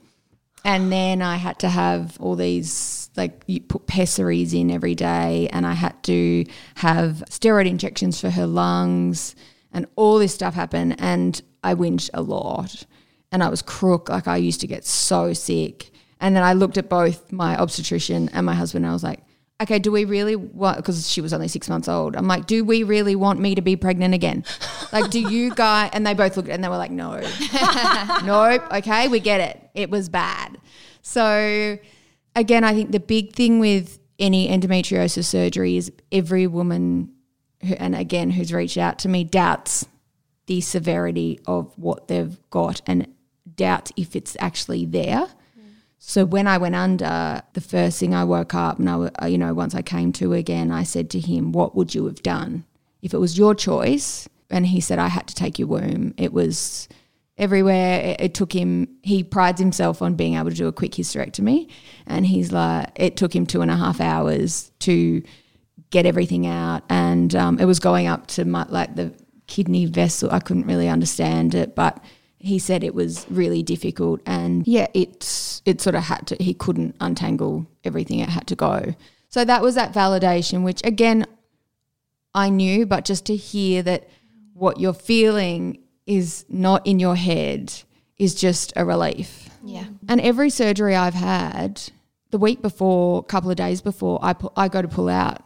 [0.66, 5.48] And then I had to have all these like you put pessaries in every day,
[5.54, 9.36] and I had to have steroid injections for her lungs,
[9.72, 10.96] and all this stuff happened.
[11.00, 12.86] And I whinged a lot,
[13.32, 14.10] and I was crook.
[14.10, 15.92] Like I used to get so sick.
[16.20, 19.22] And then I looked at both my obstetrician and my husband, and I was like,
[19.62, 22.16] okay, do we really want, because she was only six months old.
[22.16, 24.44] I'm like, do we really want me to be pregnant again?
[24.92, 27.20] Like, do you guys, and they both looked and they were like, no,
[28.24, 28.62] nope.
[28.72, 29.70] Okay, we get it.
[29.74, 30.58] It was bad.
[31.02, 31.78] So,
[32.34, 37.12] again, I think the big thing with any endometriosis surgery is every woman,
[37.62, 39.86] who, and again, who's reached out to me, doubts
[40.46, 43.08] the severity of what they've got and
[43.56, 45.28] doubts if it's actually there.
[46.08, 49.40] So when I went under, the first thing I woke up and I, uh, you
[49.40, 52.64] know, once I came to again, I said to him, "What would you have done
[53.02, 56.14] if it was your choice?" And he said, "I had to take your womb.
[56.18, 56.88] It was
[57.40, 58.02] everywhere.
[58.02, 58.88] It, it took him.
[59.02, 61.72] He prides himself on being able to do a quick hysterectomy,
[62.06, 65.24] and he's like, it took him two and a half hours to
[65.90, 69.12] get everything out, and um, it was going up to my like the
[69.48, 70.30] kidney vessel.
[70.32, 72.00] I couldn't really understand it, but."
[72.46, 76.54] He said it was really difficult and yeah it's it sort of had to he
[76.54, 78.94] couldn't untangle everything it had to go
[79.30, 81.26] so that was that validation which again
[82.34, 84.08] i knew but just to hear that
[84.54, 87.74] what you're feeling is not in your head
[88.18, 89.86] is just a relief Yeah.
[90.08, 91.82] and every surgery I've had,
[92.32, 95.42] the week before, a couple of days before, I pu- I go to pull out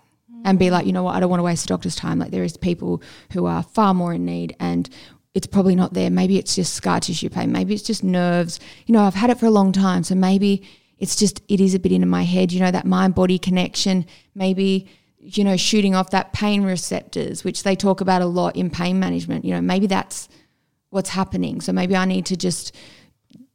[0.45, 2.19] and be like, you know what, I don't want to waste the doctor's time.
[2.19, 3.01] Like there is people
[3.33, 4.87] who are far more in need, and
[5.33, 6.09] it's probably not there.
[6.09, 7.51] Maybe it's just scar tissue pain.
[7.51, 8.59] Maybe it's just nerves.
[8.85, 11.73] You know, I've had it for a long time, so maybe it's just it is
[11.73, 12.51] a bit in my head.
[12.51, 14.05] You know, that mind body connection.
[14.33, 14.87] Maybe
[15.19, 18.99] you know, shooting off that pain receptors, which they talk about a lot in pain
[18.99, 19.43] management.
[19.43, 20.29] You know, maybe that's
[20.89, 21.61] what's happening.
[21.61, 22.75] So maybe I need to just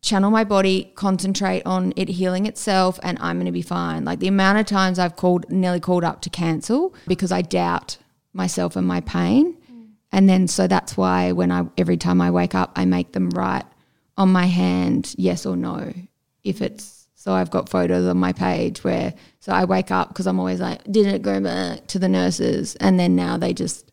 [0.03, 4.05] channel my body, concentrate on it healing itself, and I'm going to be fine.
[4.05, 7.97] Like the amount of times I've called, nearly called up to cancel because I doubt
[8.35, 9.57] myself and my pain.
[10.15, 13.31] And then, so that's why when I, every time I wake up, I make them
[13.31, 13.65] write
[14.17, 15.93] on my hand, yes or no.
[16.45, 20.29] If it's, so I've got photos on my page where, so I wake up because
[20.29, 22.77] I'm always like, did it go back to the nurses?
[22.77, 23.91] And then now they just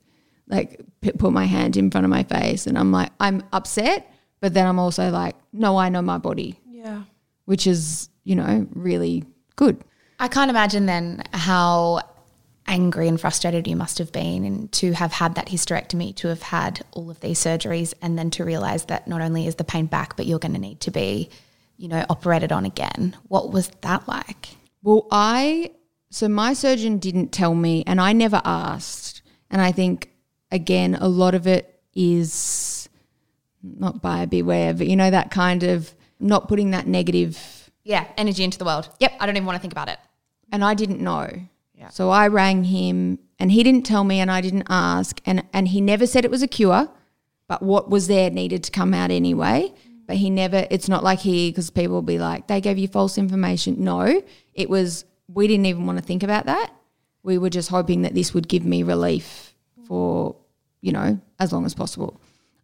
[0.48, 0.80] like
[1.18, 4.08] put my hand in front of my face and I'm like, I'm upset,
[4.42, 7.02] but then I'm also like, no, I know my body, Yeah.
[7.46, 9.24] which is, you know, really
[9.56, 9.84] good.
[10.20, 12.02] I can't imagine then how
[12.68, 16.42] angry and frustrated you must have been and to have had that hysterectomy, to have
[16.44, 19.86] had all of these surgeries, and then to realize that not only is the pain
[19.88, 21.30] back, but you're going to need to be,
[21.78, 23.16] you know, operated on again.
[23.28, 24.50] What was that like?
[24.84, 25.72] Well, I,
[26.10, 29.22] so my surgeon didn't tell me and I never asked.
[29.50, 30.10] And I think,
[30.52, 32.88] again, a lot of it is
[33.64, 38.44] not buyer beware, but you know, that kind of not putting that negative Yeah, energy
[38.44, 38.90] into the world.
[39.00, 40.00] Yep, I don't even want to think about it.
[40.52, 41.28] and I didn't know.
[41.90, 45.68] So I rang him and he didn't tell me and I didn't ask and and
[45.68, 46.90] he never said it was a cure,
[47.48, 49.74] but what was there needed to come out anyway.
[50.08, 52.88] But he never it's not like he because people will be like they gave you
[52.88, 53.84] false information.
[53.84, 54.22] No,
[54.54, 56.72] it was we didn't even want to think about that.
[57.24, 59.54] We were just hoping that this would give me relief
[59.88, 60.36] for,
[60.82, 62.20] you know, as long as possible.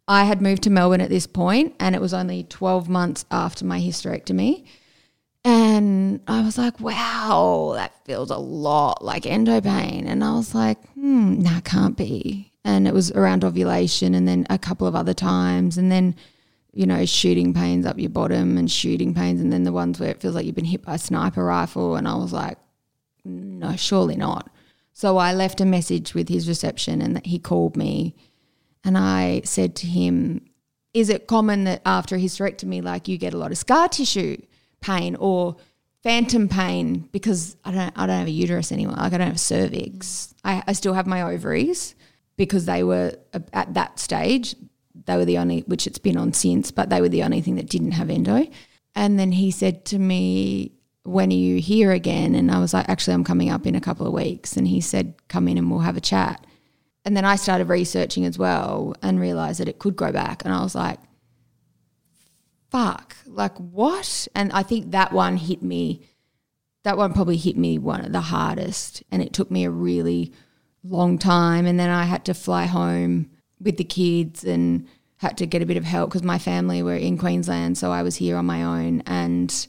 [0.06, 3.64] I had moved to Melbourne at this point and it was only 12 months after
[3.64, 4.64] my hysterectomy.
[5.44, 10.06] And I was like, wow, that feels a lot like endo pain.
[10.06, 12.52] And I was like, hmm, nah, can't be.
[12.64, 15.78] And it was around ovulation and then a couple of other times.
[15.78, 16.16] And then,
[16.72, 19.40] you know, shooting pains up your bottom and shooting pains.
[19.40, 21.96] And then the ones where it feels like you've been hit by a sniper rifle.
[21.96, 22.58] And I was like,
[23.24, 24.50] no, surely not.
[24.92, 28.16] So I left a message with his reception and that he called me.
[28.84, 30.50] And I said to him,
[30.92, 34.38] is it common that after a hysterectomy, like you get a lot of scar tissue
[34.80, 35.56] pain or
[36.02, 38.96] phantom pain because I don't I don't have a uterus anymore.
[38.96, 40.34] Like I don't have cervix.
[40.44, 41.94] I, I still have my ovaries
[42.36, 43.14] because they were
[43.52, 44.54] at that stage.
[45.06, 47.56] They were the only which it's been on since, but they were the only thing
[47.56, 48.46] that didn't have endo.
[48.94, 50.72] And then he said to me,
[51.04, 53.80] "When are you here again?" And I was like, "Actually, I'm coming up in a
[53.80, 56.44] couple of weeks." And he said, "Come in and we'll have a chat."
[57.04, 60.44] And then I started researching as well and realized that it could grow back.
[60.44, 60.98] And I was like,
[62.70, 64.28] fuck, like what?
[64.34, 66.08] And I think that one hit me,
[66.84, 69.02] that one probably hit me one of the hardest.
[69.10, 70.32] And it took me a really
[70.82, 71.66] long time.
[71.66, 73.30] And then I had to fly home
[73.60, 74.86] with the kids and
[75.16, 77.76] had to get a bit of help because my family were in Queensland.
[77.76, 79.02] So I was here on my own.
[79.06, 79.66] And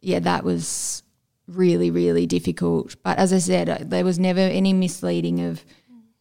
[0.00, 1.02] yeah, that was
[1.46, 2.96] really, really difficult.
[3.02, 5.64] But as I said, uh, there was never any misleading of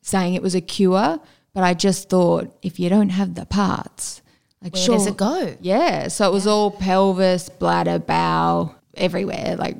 [0.01, 1.19] saying it was a cure.
[1.53, 4.21] But I just thought if you don't have the parts,
[4.61, 4.95] Like, Where sure.
[4.95, 5.55] does it go?
[5.61, 6.07] Yeah.
[6.07, 9.55] So it was all pelvis, bladder, bowel, everywhere.
[9.57, 9.77] Like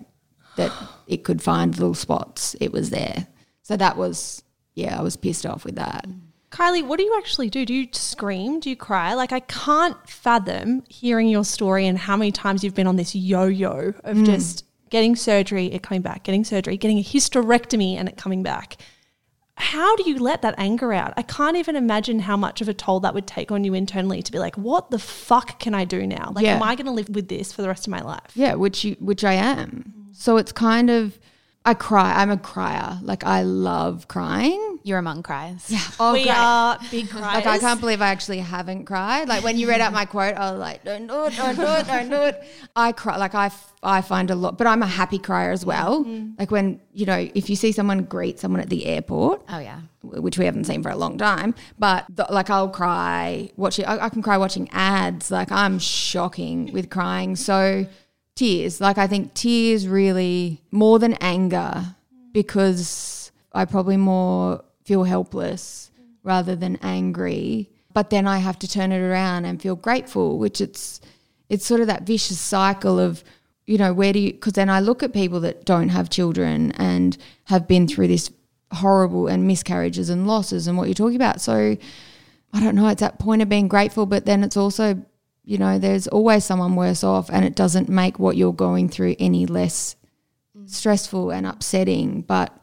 [0.56, 0.72] that
[1.08, 2.56] it could find little spots.
[2.60, 3.28] It was there.
[3.64, 4.44] So that was,
[4.76, 6.08] yeah, I was pissed off with that.
[6.08, 6.22] Mm.
[6.50, 7.66] Kylie, what do you actually do?
[7.66, 8.60] Do you scream?
[8.60, 9.14] Do you cry?
[9.14, 13.14] Like, I can't fathom hearing your story and how many times you've been on this
[13.14, 14.26] yo yo of mm.
[14.26, 18.78] just getting surgery, it coming back, getting surgery, getting a hysterectomy, and it coming back.
[19.60, 21.14] How do you let that anger out?
[21.18, 24.22] I can't even imagine how much of a toll that would take on you internally
[24.22, 26.32] to be like, what the fuck can I do now?
[26.34, 26.56] Like, Yeah.
[26.58, 28.32] am I going to live with this for the rest of my life?
[28.36, 30.10] Yeah, which you, which I am.
[30.14, 31.18] So it's kind of,
[31.66, 32.14] I cry.
[32.22, 33.00] I'm a crier.
[33.02, 34.77] Like I love crying.
[34.88, 35.66] You're among cries.
[35.70, 35.82] Yeah.
[36.00, 36.36] Oh, we great.
[36.38, 37.34] are big cryers.
[37.46, 39.28] Like I can't believe I actually haven't cried.
[39.28, 41.64] Like when you read out my quote, I was like, "Don't do it, don't do
[41.64, 42.36] it, don't do it."
[42.76, 43.18] I cry.
[43.18, 46.06] Like I, f- I find a lot, but I'm a happy crier as well.
[46.06, 46.40] Mm.
[46.40, 49.82] Like when you know, if you see someone greet someone at the airport, Oh yeah.
[50.04, 53.84] which we haven't seen for a long time, but the, like I'll cry watching.
[53.86, 55.32] I, I can cry watching ads.
[55.32, 57.36] Like I'm shocking with crying.
[57.36, 57.86] So
[58.36, 58.80] tears.
[58.80, 61.96] Like I think tears really more than anger
[62.32, 65.92] because I probably more feel helpless
[66.24, 67.70] rather than angry.
[67.94, 71.02] But then I have to turn it around and feel grateful, which it's
[71.50, 73.24] it's sort of that vicious cycle of
[73.66, 76.72] you know where do you because then I look at people that don't have children
[76.74, 78.32] and have been through this
[78.72, 81.42] horrible and miscarriages and losses and what you're talking about.
[81.42, 81.78] So
[82.54, 85.04] I don't know, it's that point of being grateful, but then it's also,
[85.44, 89.16] you know, there's always someone worse off and it doesn't make what you're going through
[89.20, 89.96] any less
[90.58, 90.70] mm.
[90.70, 92.22] stressful and upsetting.
[92.22, 92.57] But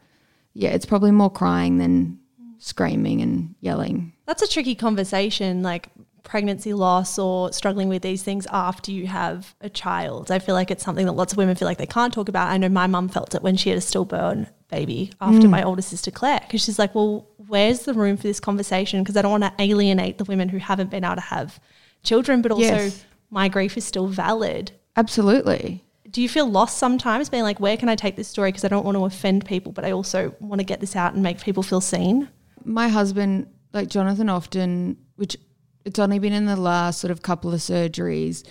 [0.54, 2.18] yeah, it's probably more crying than
[2.58, 4.12] screaming and yelling.
[4.26, 5.90] That's a tricky conversation, like
[6.22, 10.30] pregnancy loss or struggling with these things after you have a child.
[10.30, 12.48] I feel like it's something that lots of women feel like they can't talk about.
[12.48, 15.50] I know my mum felt it when she had a stillborn baby after mm.
[15.50, 19.02] my older sister Claire, because she's like, well, where's the room for this conversation?
[19.02, 21.60] Because I don't want to alienate the women who haven't been able to have
[22.02, 23.04] children, but also Yes.
[23.30, 24.72] my grief is still valid.
[24.96, 25.83] Absolutely.
[26.14, 28.52] Do you feel lost sometimes being like, where can I take this story?
[28.52, 31.12] Because I don't want to offend people, but I also want to get this out
[31.14, 32.28] and make people feel seen.
[32.64, 35.36] my husband, like Jonathan, often, which
[35.84, 38.44] it's only been in the last sort of couple of surgeries,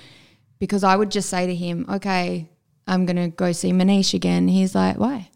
[0.60, 2.50] because I would just say to him, okay,
[2.88, 4.48] I'm going to go see Manish again.
[4.48, 5.30] He's like, why?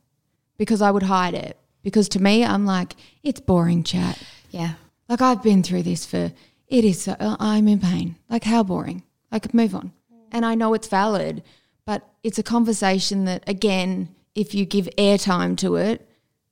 [0.58, 1.58] Because I would hide it.
[1.84, 4.22] Because to me, I'm like, it's boring chat.
[4.52, 4.74] Yeah.
[5.08, 6.32] Like I've been through this for,
[6.68, 8.18] it is, so, I'm in pain.
[8.30, 9.04] Like how boring?
[9.32, 9.94] Like move on.
[10.32, 11.44] And I know it's valid,
[11.88, 16.08] but it's a conversation that, again, if you give airtime to it,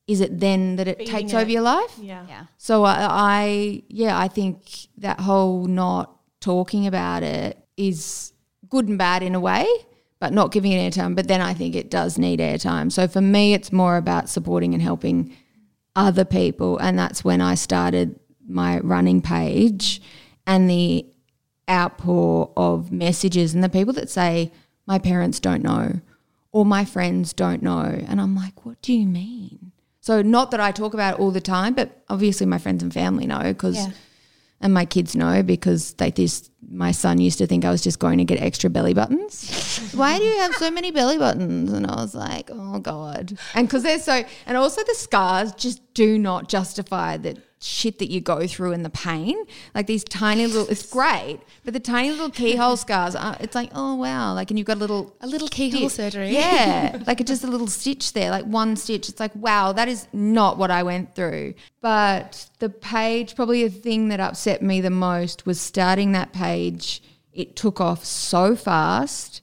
[0.07, 1.36] is it then that it Feeding takes it.
[1.36, 1.93] over your life?
[2.01, 2.25] Yeah.
[2.27, 2.45] Yeah.
[2.57, 8.31] So I, I, yeah, I think that whole not talking about it is
[8.69, 9.67] good and bad in a way,
[10.19, 11.15] but not giving it airtime.
[11.15, 12.91] But then I think it does need airtime.
[12.91, 15.36] So for me, it's more about supporting and helping
[15.97, 20.01] other people, and that's when I started my running page
[20.47, 21.05] and the
[21.69, 24.51] outpour of messages and the people that say
[24.86, 25.99] my parents don't know
[26.51, 29.71] or my friends don't know, and I'm like, what do you mean?
[29.99, 32.93] So not that I talk about it all the time, but obviously my friends and
[32.93, 33.89] family know because, Yeah.
[34.61, 37.99] and my kids know because they just my son used to think I was just
[37.99, 39.91] going to get extra belly buttons.
[39.95, 41.71] Why do you have so many belly buttons?
[41.73, 43.38] And I was like, oh god.
[43.53, 48.11] And because they're so, and also the scars just do not justify the shit that
[48.11, 49.36] you go through and the pain.
[49.74, 53.72] Like these tiny little, it's great, but the tiny little keyhole scars, are, it's like,
[53.74, 56.30] oh wow, like, and you've got a little A little keyhole surgery.
[56.30, 59.09] yeah, like just a little stitch there, like one stitch.
[59.09, 61.55] It's like, wow, that is not what I went through.
[61.82, 67.01] But the page, probably the thing that upset me the most was starting that page.
[67.34, 69.41] It took off so fast,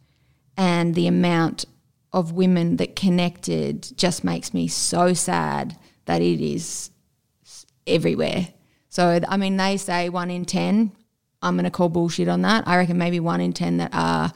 [0.56, 1.64] and the amount
[2.12, 6.90] of women that connected just makes me so sad that it is
[7.86, 8.48] everywhere.
[8.88, 10.92] So, I mean, they say one in 10.
[11.40, 12.68] I'm going to call bullshit on that.
[12.68, 14.32] I reckon maybe one in 10 that are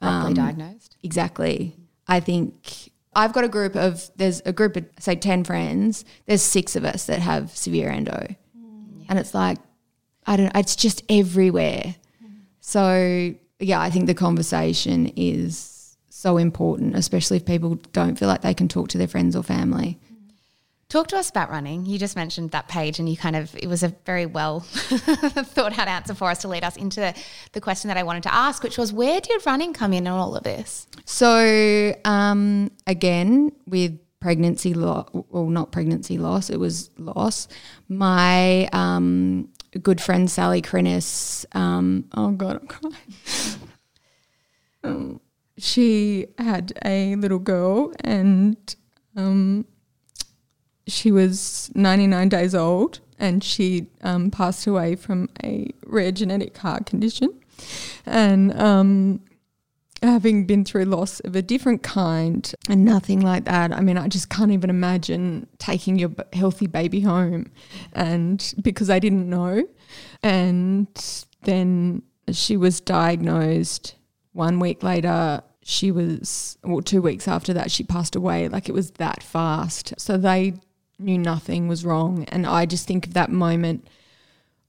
[0.00, 0.96] Properly um, diagnosed.
[1.02, 1.74] Exactly.
[2.06, 6.04] I think I've got a group of there's a group of say ten friends.
[6.26, 9.58] There's six of us that have severe endo, mm, and it's like
[10.26, 10.46] I don't.
[10.46, 11.96] Know, it's just everywhere.
[12.60, 18.42] So yeah, I think the conversation is so important, especially if people don't feel like
[18.42, 19.98] they can talk to their friends or family.
[20.88, 21.84] Talk to us about running.
[21.84, 25.78] You just mentioned that page, and you kind of, it was a very well thought
[25.78, 27.12] out answer for us to lead us into
[27.52, 30.18] the question that I wanted to ask, which was where did running come in on
[30.18, 30.86] all of this?
[31.04, 37.48] So um, again, with pregnancy loss, well, not pregnancy loss, it was loss.
[37.90, 39.50] My um,
[39.82, 42.94] good friend Sally Crennis, um, oh god, I'm crying.
[44.84, 45.20] Um,
[45.58, 48.56] she had a little girl, and
[49.16, 49.66] um,
[50.88, 56.86] she was 99 days old, and she um, passed away from a rare genetic heart
[56.86, 57.38] condition.
[58.06, 59.20] And um,
[60.02, 64.08] having been through loss of a different kind and nothing like that, I mean, I
[64.08, 67.50] just can't even imagine taking your healthy baby home.
[67.92, 69.66] And because I didn't know.
[70.22, 70.88] And
[71.42, 73.96] then she was diagnosed
[74.32, 75.42] one week later.
[75.64, 78.48] She was, well, two weeks after that, she passed away.
[78.48, 79.94] Like it was that fast.
[79.98, 80.54] So they
[80.98, 82.24] knew nothing was wrong.
[82.24, 83.88] And I just think of that moment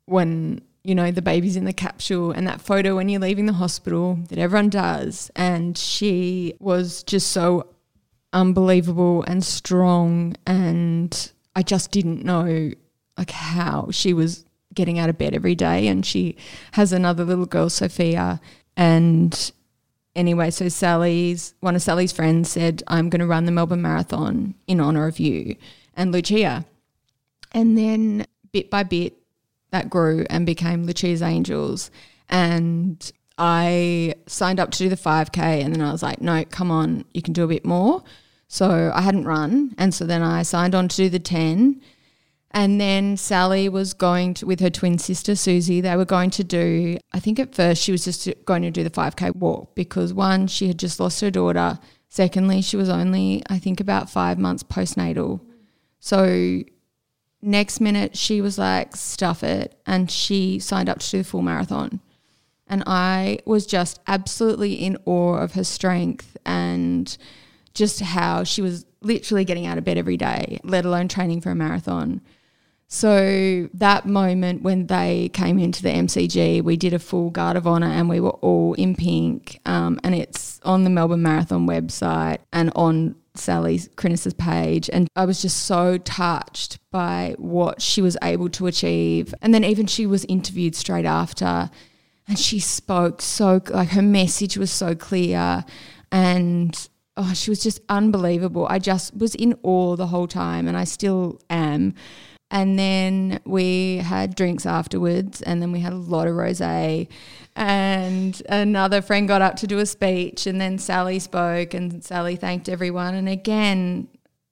[0.05, 3.53] when you know the baby's in the capsule and that photo when you're leaving the
[3.53, 5.29] hospital that everyone does.
[5.35, 7.67] And she was just so
[8.33, 10.35] unbelievable and strong.
[10.45, 12.71] And I just didn't know
[13.17, 15.87] like how she was getting out of bed every day.
[15.87, 16.37] And she
[16.73, 18.39] has another little girl Sophia.
[18.77, 19.51] And
[20.15, 24.55] anyway so Sally's one of Sally's friends said I'm going to run the Melbourne Marathon
[24.67, 25.55] in honor of you
[25.99, 26.65] and Lucia
[27.51, 29.17] and then bit by bit
[29.71, 31.91] that grew and became Lucia's Angels.
[32.29, 36.71] And I signed up to do the 5K and then I was like, no, come
[36.71, 38.03] on, you can do a bit more.
[38.47, 39.75] So I hadn't run.
[39.77, 41.81] And so then I signed on to do the 10.
[42.51, 46.43] And then Sally was going to, with her twin sister Susie, they were going to
[46.43, 50.13] do, I think at first she was just going to do the 5K walk because
[50.13, 51.77] one, she had just lost her daughter.
[52.07, 55.41] Secondly, she was only, I think, about five months postnatal.
[55.99, 56.63] So
[57.41, 59.79] next minute she was like, stuff it.
[59.85, 61.99] And she signed up to do the full marathon.
[62.67, 67.17] And I was just absolutely in awe of her strength and
[67.73, 71.51] just how she was literally getting out of bed every day, let alone training for
[71.51, 72.21] a marathon.
[72.91, 77.67] So that moment when they came into the MCG, we did a full guard of
[77.67, 79.59] honour and we were all in pink.
[79.65, 84.89] Um, and it's on the Melbourne Marathon website and on Sally's Krinis's page.
[84.91, 89.33] And I was just so touched by what she was able to achieve.
[89.41, 91.69] And then even she was interviewed straight after
[92.27, 95.65] and she spoke so, like her message was so clear.
[96.11, 98.67] And oh, she was just unbelievable.
[98.69, 101.95] I just was in awe the whole time and I still am.
[102.51, 106.61] And then we had drinks afterwards, and then we had a lot of rose.
[107.55, 112.35] And another friend got up to do a speech, and then Sally spoke, and Sally
[112.35, 113.13] thanked everyone.
[113.15, 114.07] And again,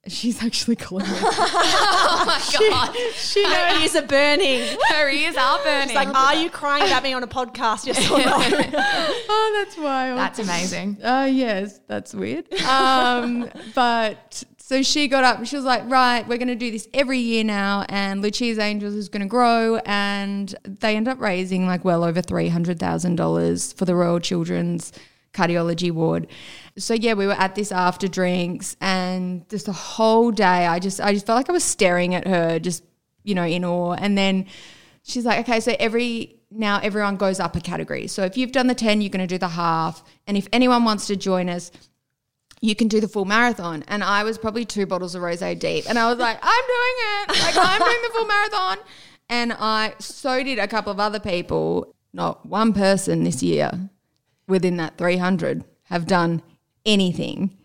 [0.08, 1.18] she's actually calling me.
[2.10, 4.62] Oh my god, She her ears are burning.
[4.90, 5.84] her ears are burning.
[5.90, 7.86] It's like, are you crying about me on a podcast?
[7.86, 8.26] Yes or no?
[9.30, 10.18] oh, that's wild.
[10.18, 10.98] That's amazing.
[11.04, 12.52] Uh, yes, that's weird.
[12.64, 16.70] Um, but so she got up and she was like, right, we're going to do
[16.70, 17.86] this every year now.
[17.88, 19.78] And Lucia's Angels is going to grow.
[19.86, 24.92] And they end up raising like well over $300,000 for the Royal Children's
[25.32, 26.28] Cardiology Ward.
[26.78, 31.00] So yeah, we were at this after drinks and just the whole day, I just,
[31.00, 32.84] I just felt like I was staring at her, just,
[33.24, 33.94] you know, in awe.
[33.94, 34.48] And then
[35.02, 38.08] she's like, okay, so every, now everyone goes up a category.
[38.08, 40.04] So if you've done the 10, you're going to do the half.
[40.28, 41.72] And if anyone wants to join us,
[42.62, 43.84] you can do the full marathon.
[43.88, 45.90] And I was probably two bottles of rose deep.
[45.90, 47.44] And I was like, I'm doing it.
[47.44, 48.78] Like, I'm doing the full marathon.
[49.30, 51.94] And I, so did a couple of other people.
[52.14, 53.90] Not one person this year
[54.48, 56.42] within that 300 have done
[56.86, 57.56] anything.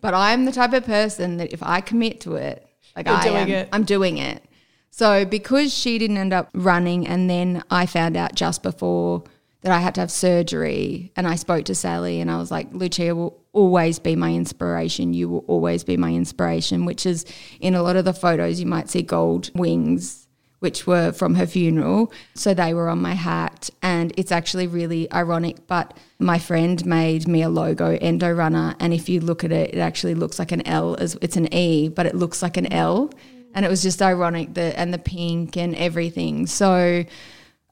[0.00, 2.66] But I'm the type of person that if I commit to it,
[2.96, 3.68] like You're I doing am, it.
[3.72, 4.42] I'm doing it.
[4.90, 9.24] So because she didn't end up running, and then I found out just before
[9.62, 12.72] that I had to have surgery, and I spoke to Sally, and I was like,
[12.72, 15.14] Lucia will always be my inspiration.
[15.14, 16.84] You will always be my inspiration.
[16.84, 17.24] Which is
[17.60, 20.18] in a lot of the photos, you might see gold wings.
[20.58, 22.12] Which were from her funeral.
[22.34, 23.68] So they were on my hat.
[23.82, 25.66] And it's actually really ironic.
[25.66, 28.76] But my friend made me a logo, Endo Runner.
[28.78, 30.94] And if you look at it, it actually looks like an L.
[31.00, 33.10] As It's an E, but it looks like an L
[33.54, 36.46] and it was just ironic that and the pink and everything.
[36.46, 37.04] So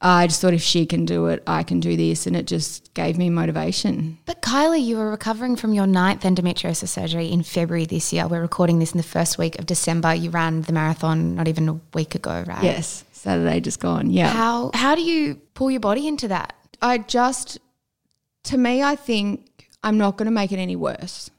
[0.02, 2.94] I just thought if she can do it, I can do this, and it just
[2.94, 4.16] gave me motivation.
[4.24, 8.26] But Kylie, you were recovering from your ninth endometriosis surgery in February this year.
[8.26, 10.14] We're recording this in the first week of December.
[10.14, 12.64] You ran the marathon not even a week ago, right?
[12.64, 14.08] Yes, Saturday just gone.
[14.10, 16.54] Yeah, How how do you pull your body into that?
[16.80, 17.58] I just,
[18.44, 21.30] to me, I think I'm not going to make it any worse.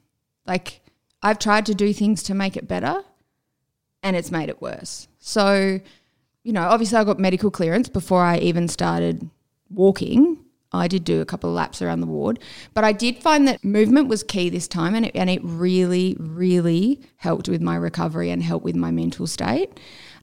[0.45, 0.81] Like
[1.23, 3.03] I've tried to do things to make it better,
[4.03, 5.07] and it's made it worse.
[5.17, 5.79] So,
[6.43, 9.29] you know, obviously I got medical clearance before I even started
[9.69, 10.37] walking.
[10.73, 12.39] I did do a couple of laps around the ward,
[12.73, 16.15] but I did find that movement was key this time, and it, and it really,
[16.17, 19.79] really helped with my recovery and helped with my mental state.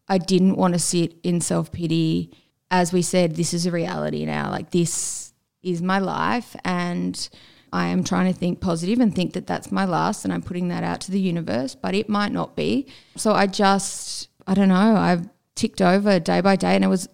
[0.09, 2.31] I didn't want to sit in self pity.
[2.71, 4.51] As we said, this is a reality now.
[4.51, 7.29] Like this is my life, and
[7.71, 10.69] I am trying to think positive and think that that's my last, and I'm putting
[10.69, 12.87] that out to the universe, but it might not be.
[13.17, 14.97] So I just, I don't know.
[14.97, 16.75] I've ticked over day by day.
[16.75, 17.09] And it was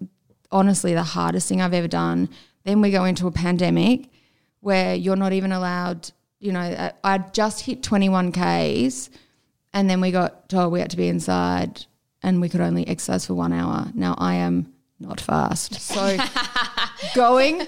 [0.53, 2.29] honestly the hardest thing I've ever done.
[2.65, 4.09] Then we go into a pandemic
[4.61, 9.11] where you're not even allowed, you know, I- just hit 21 Ks
[9.73, 11.85] and then we got told we had to be inside
[12.23, 13.87] and we could only exercise for one hour.
[13.95, 15.75] Now I am not fast.
[15.81, 16.17] So
[17.15, 17.67] going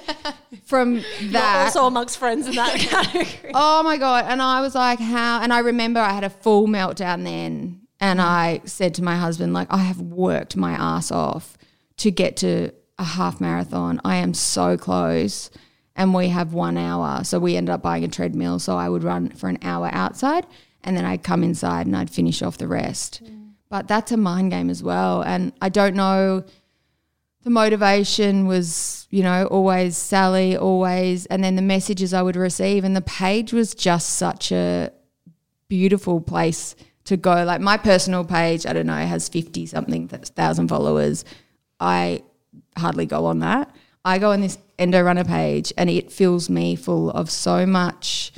[0.65, 1.03] from
[1.33, 1.65] that.
[1.67, 3.51] also amongst friends in that category.
[3.55, 4.25] Oh my god!
[4.29, 5.43] And I was like, how?
[5.43, 9.53] And I remember I had a full meltdown then, and I said to my husband,
[9.55, 11.57] like, I have worked my ass off
[11.99, 14.01] to get to a half marathon.
[14.05, 15.51] I am so close,
[15.95, 17.25] and we have one hour.
[17.25, 18.59] So we ended up buying a treadmill.
[18.59, 20.47] So I would run for an hour outside,
[20.85, 23.23] and then I'd come inside and I'd finish off the rest.
[23.25, 23.53] Mm.
[23.69, 26.45] But that's a mind game as well, and I don't know
[27.43, 32.83] the motivation was, you know, always Sally, always, and then the messages I would receive,
[32.83, 34.91] and the page was just such a
[35.69, 36.75] beautiful place
[37.07, 37.45] to go.
[37.45, 41.25] Like my personal page, I don't know, has fifty something thousand followers.
[41.81, 42.23] I
[42.77, 43.75] hardly go on that.
[44.05, 48.33] I go on this Endo Runner page, and it fills me full of so much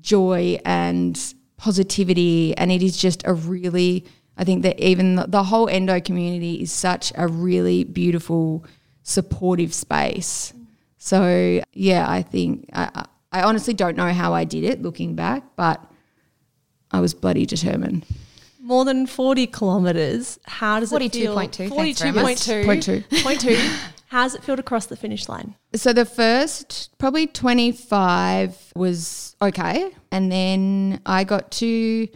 [0.00, 1.18] joy and
[1.56, 4.04] positivity, and it is just a really
[4.36, 8.64] I think that even the, the whole endo community is such a really beautiful,
[9.02, 10.52] supportive space.
[10.98, 15.44] So yeah, I think I I honestly don't know how I did it looking back,
[15.56, 15.84] but
[16.94, 18.06] I was bloody determined.
[18.60, 20.38] More than 40 kilometres.
[20.44, 21.34] How does it feel?
[21.34, 22.36] 42.2, thanks very much.
[22.36, 22.64] 42.2.
[22.64, 23.02] Point two.
[23.22, 23.56] Point two.
[24.06, 25.56] How does it feel to cross the finish line?
[25.74, 29.90] So the first probably 25 was okay.
[30.12, 32.06] And then I got to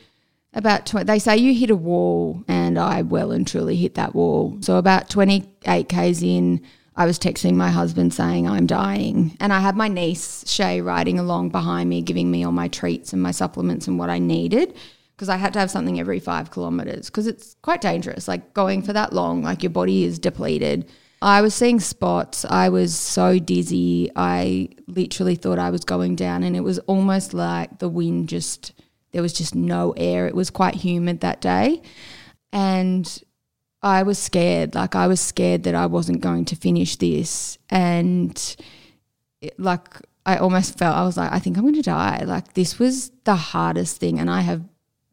[0.55, 1.07] about 20.
[1.07, 4.59] They say you hit a wall, and I well and truly hit that wall.
[4.61, 6.63] So about 28 Ks in,
[6.99, 9.37] I was texting my husband saying I'm dying.
[9.39, 13.13] And I had my niece, Shay, riding along behind me, giving me all my treats
[13.13, 14.75] and my supplements and what I needed.
[15.15, 18.27] Because I had to have something every five kilometers because it's quite dangerous.
[18.27, 20.91] Like going for that long, like your body is depleted.
[21.23, 22.45] I was seeing spots.
[22.45, 24.11] I was so dizzy.
[24.17, 28.73] I literally thought I was going down, and it was almost like the wind just,
[29.11, 30.29] there was just no air.
[30.29, 31.83] It was quite humid that day.
[32.53, 33.23] And
[33.83, 34.75] I was scared.
[34.75, 37.59] Like, I was scared that I wasn't going to finish this.
[37.71, 38.57] And,
[39.41, 39.89] it, like,
[40.27, 42.25] I almost felt, I was like, I think I'm going to die.
[42.25, 44.19] Like, this was the hardest thing.
[44.19, 44.65] And I have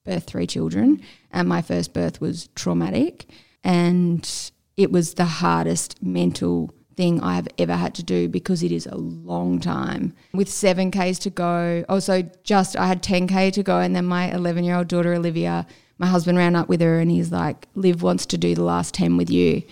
[0.05, 1.01] birthed three children,
[1.31, 3.25] and my first birth was traumatic.
[3.63, 4.29] And
[4.77, 8.85] it was the hardest mental thing I have ever had to do because it is
[8.85, 10.13] a long time.
[10.33, 14.05] With seven Ks to go, oh, also just I had 10K to go, and then
[14.05, 15.65] my 11 year old daughter, Olivia,
[15.97, 18.93] my husband ran up with her and he's like, Liv wants to do the last
[18.93, 19.63] 10 with you.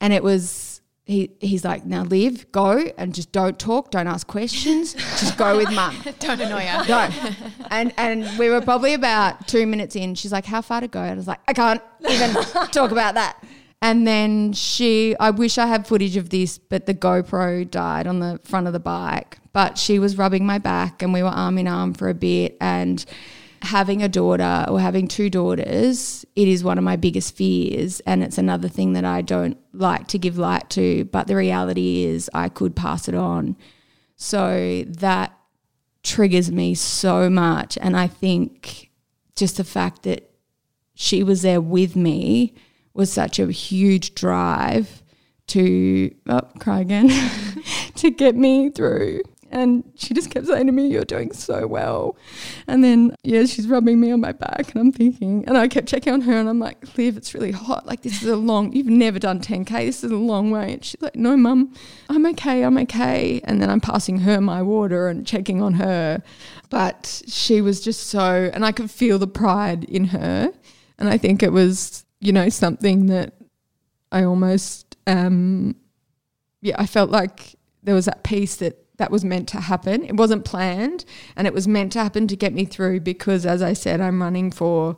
[0.00, 4.26] And it was, he, he's like, now Liv, go and just don't talk, don't ask
[4.26, 5.96] questions, just go with mum.
[6.18, 6.88] Don't annoy her.
[6.88, 7.08] No.
[7.70, 10.14] And and we were probably about two minutes in.
[10.16, 11.00] She's like, How far to go?
[11.00, 12.34] And I was like, I can't even
[12.72, 13.42] talk about that.
[13.82, 18.20] And then she, I wish I had footage of this, but the GoPro died on
[18.20, 19.38] the front of the bike.
[19.52, 22.56] But she was rubbing my back and we were arm in arm for a bit.
[22.60, 23.04] And
[23.62, 28.00] having a daughter or having two daughters, it is one of my biggest fears.
[28.00, 31.04] And it's another thing that I don't like to give light to.
[31.06, 33.56] But the reality is, I could pass it on.
[34.16, 35.36] So that
[36.02, 37.76] triggers me so much.
[37.80, 38.90] And I think
[39.34, 40.30] just the fact that
[40.94, 42.54] she was there with me
[42.94, 45.02] was such a huge drive
[45.48, 47.10] to, oh, cry again,
[47.96, 49.22] to get me through.
[49.56, 52.18] And she just kept saying to me, You're doing so well.
[52.66, 54.72] And then, yeah, she's rubbing me on my back.
[54.72, 57.52] And I'm thinking, and I kept checking on her and I'm like, Liv, it's really
[57.52, 57.86] hot.
[57.86, 59.86] Like, this is a long, you've never done 10K.
[59.86, 60.74] This is a long way.
[60.74, 61.72] And she's like, No, mum,
[62.10, 62.64] I'm okay.
[62.64, 63.40] I'm okay.
[63.44, 66.22] And then I'm passing her my water and checking on her.
[66.68, 70.52] But she was just so, and I could feel the pride in her.
[70.98, 73.32] And I think it was, you know, something that
[74.12, 75.76] I almost, um,
[76.60, 80.04] yeah, I felt like there was that piece that that was meant to happen.
[80.04, 81.04] It wasn't planned
[81.36, 84.22] and it was meant to happen to get me through because, as I said, I'm
[84.22, 84.96] running for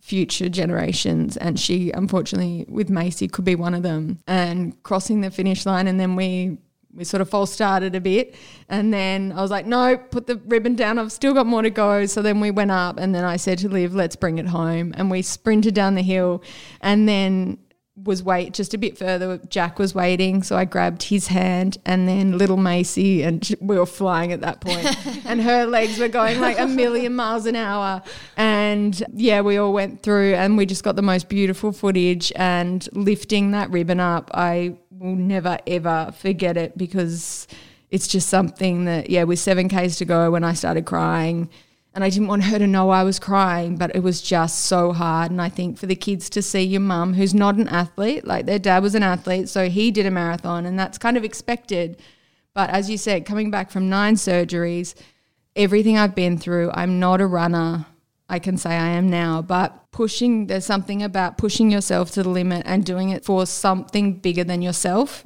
[0.00, 1.36] future generations.
[1.36, 4.18] And she, unfortunately, with Macy, could be one of them.
[4.26, 6.58] And crossing the finish line, and then we
[6.94, 8.34] we sort of false started a bit
[8.68, 10.98] and then I was like, no, put the ribbon down.
[10.98, 12.04] I've still got more to go.
[12.06, 14.92] So then we went up and then I said to Liv, let's bring it home.
[14.96, 16.42] And we sprinted down the hill
[16.82, 17.58] and then
[17.94, 19.38] was wait just a bit further.
[19.48, 20.42] Jack was waiting.
[20.42, 24.60] So I grabbed his hand and then little Macy and we were flying at that
[24.60, 24.86] point
[25.26, 28.02] and her legs were going like a million miles an hour.
[28.36, 32.88] And yeah, we all went through and we just got the most beautiful footage and
[32.92, 34.30] lifting that ribbon up.
[34.32, 37.46] I will never ever forget it because
[37.90, 41.50] it's just something that yeah with 7ks to go when i started crying
[41.94, 44.92] And I didn't want her to know I was crying, but it was just so
[44.92, 45.30] hard.
[45.30, 48.46] And I think for the kids to see your mum, who's not an athlete, like
[48.46, 52.00] their dad was an athlete, so he did a marathon, and that's kind of expected.
[52.54, 54.94] But as you said, coming back from nine surgeries,
[55.54, 57.86] everything I've been through, I'm not a runner.
[58.28, 62.30] I can say I am now, but pushing, there's something about pushing yourself to the
[62.30, 65.24] limit and doing it for something bigger than yourself,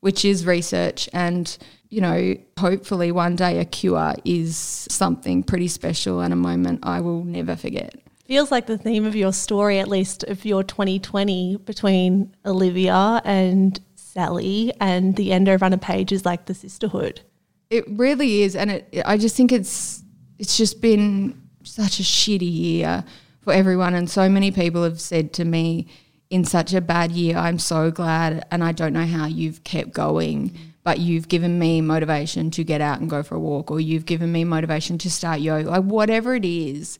[0.00, 1.08] which is research.
[1.12, 1.56] And,
[1.88, 7.00] you know, hopefully one day a cure is something pretty special and a moment I
[7.00, 7.94] will never forget.
[8.24, 13.80] Feels like the theme of your story, at least of your 2020 between Olivia and
[13.94, 17.22] Sally and the end Endo Runner page is like the sisterhood.
[17.70, 20.02] It really is, and it, I just think it's
[20.38, 23.04] it's just been such a shitty year
[23.40, 25.86] for everyone, and so many people have said to me,
[26.30, 29.92] "In such a bad year, I'm so glad, and I don't know how you've kept
[29.92, 30.52] going."
[30.84, 34.06] But you've given me motivation to get out and go for a walk, or you've
[34.06, 36.98] given me motivation to start yoga, like whatever it is,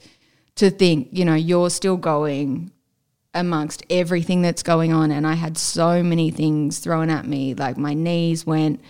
[0.57, 2.71] to think, you know, you're still going
[3.33, 5.11] amongst everything that's going on.
[5.11, 8.81] And I had so many things thrown at me, like my knees went,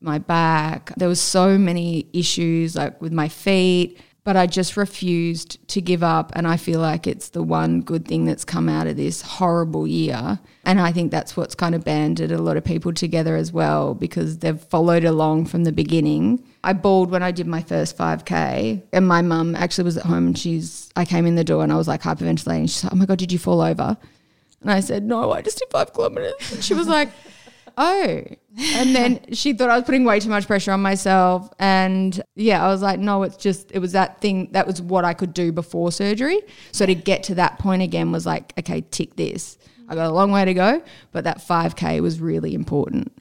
[0.00, 0.92] my back.
[0.96, 6.02] There was so many issues like with my feet, but I just refused to give
[6.02, 9.22] up and I feel like it's the one good thing that's come out of this
[9.22, 10.40] horrible year.
[10.64, 13.94] And I think that's what's kind of banded a lot of people together as well
[13.94, 16.42] because they've followed along from the beginning.
[16.64, 20.26] I bawled when I did my first 5k and my mum actually was at home
[20.26, 22.62] and she's I came in the door and I was like hyperventilating.
[22.62, 23.96] She's like, "Oh my god, did you fall over?"
[24.60, 27.10] And I said, "No, I just did 5 kilometers." And she was like,
[27.76, 28.24] oh.
[28.74, 31.50] And then she thought I was putting way too much pressure on myself.
[31.58, 35.04] And yeah, I was like, no, it's just, it was that thing, that was what
[35.04, 36.40] I could do before surgery.
[36.72, 39.58] So to get to that point again was like, okay, tick this.
[39.88, 43.12] I got a long way to go, but that 5K was really important.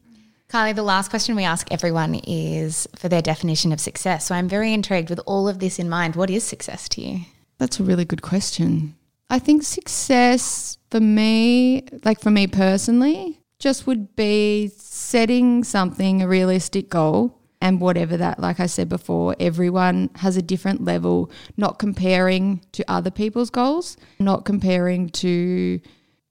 [0.49, 4.25] Kylie, the last question we ask everyone is for their definition of success.
[4.25, 6.15] So I'm very intrigued with all of this in mind.
[6.15, 7.19] What is success to you?
[7.57, 8.95] That's a really good question.
[9.29, 16.27] I think success for me, like for me personally, just would be setting something, a
[16.27, 21.79] realistic goal, and whatever that, like I said before, everyone has a different level, not
[21.79, 25.81] comparing to other people's goals, not comparing to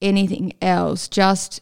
[0.00, 1.60] anything else, just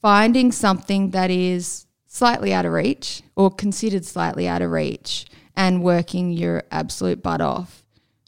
[0.00, 5.82] finding something that is slightly out of reach or considered slightly out of reach and
[5.82, 7.82] working your absolute butt off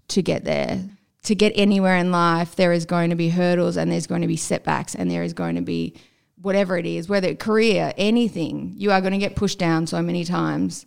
[0.08, 0.80] to get there.
[1.26, 4.26] To get anywhere in life, there is going to be hurdles and there's going to
[4.26, 5.94] be setbacks and there is going to be
[6.43, 10.24] whatever it is, whether career, anything, you are going to get pushed down so many
[10.24, 10.84] times.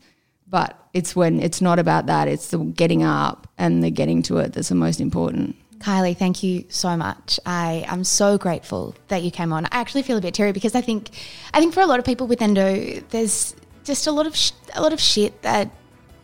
[0.47, 4.37] But it's when it's not about that, it's the getting up and the getting to
[4.37, 5.55] it that's the most important.
[5.79, 7.39] Kylie, thank you so much.
[7.45, 9.65] I am so grateful that you came on.
[9.65, 11.09] I actually feel a bit teary because I think,
[11.53, 14.51] I think for a lot of people with endo, there's just a lot of sh-
[14.73, 15.69] a lot of shit that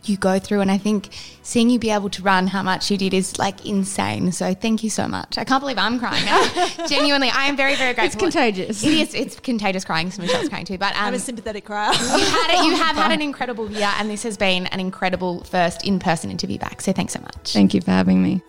[0.08, 0.60] you go through.
[0.60, 1.08] And I think
[1.42, 4.32] seeing you be able to run how much you did is like insane.
[4.32, 5.38] So thank you so much.
[5.38, 6.86] I can't believe I'm crying now.
[6.86, 8.26] Genuinely, I am very, very grateful.
[8.26, 8.84] It's contagious.
[8.84, 9.14] It is.
[9.14, 10.10] It's contagious crying.
[10.10, 10.78] So Michelle's crying too.
[10.78, 11.92] But um, I'm a sympathetic crier.
[11.92, 15.84] you, had you have had an incredible year, and this has been an incredible first
[15.84, 16.80] in person interview back.
[16.80, 17.52] So thanks so much.
[17.52, 18.42] Thank you for having me.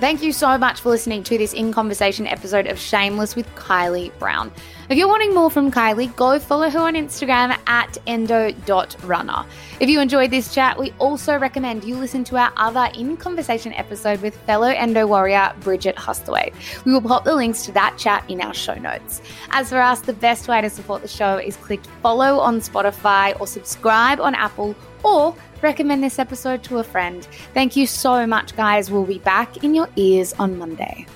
[0.00, 4.16] Thank you so much for listening to this in conversation episode of Shameless with Kylie
[4.18, 4.50] Brown.
[4.90, 9.46] If you're wanting more from Kylie, go follow her on Instagram at endo.runner.
[9.78, 13.72] If you enjoyed this chat, we also recommend you listen to our other in conversation
[13.74, 16.52] episode with fellow endo warrior Bridget Hustwaite.
[16.84, 19.22] We will pop the links to that chat in our show notes.
[19.50, 23.40] As for us, the best way to support the show is click follow on Spotify
[23.40, 24.74] or subscribe on Apple
[25.04, 27.26] or recommend this episode to a friend.
[27.54, 28.90] Thank you so much, guys.
[28.90, 31.06] We'll be back in your ears on Monday.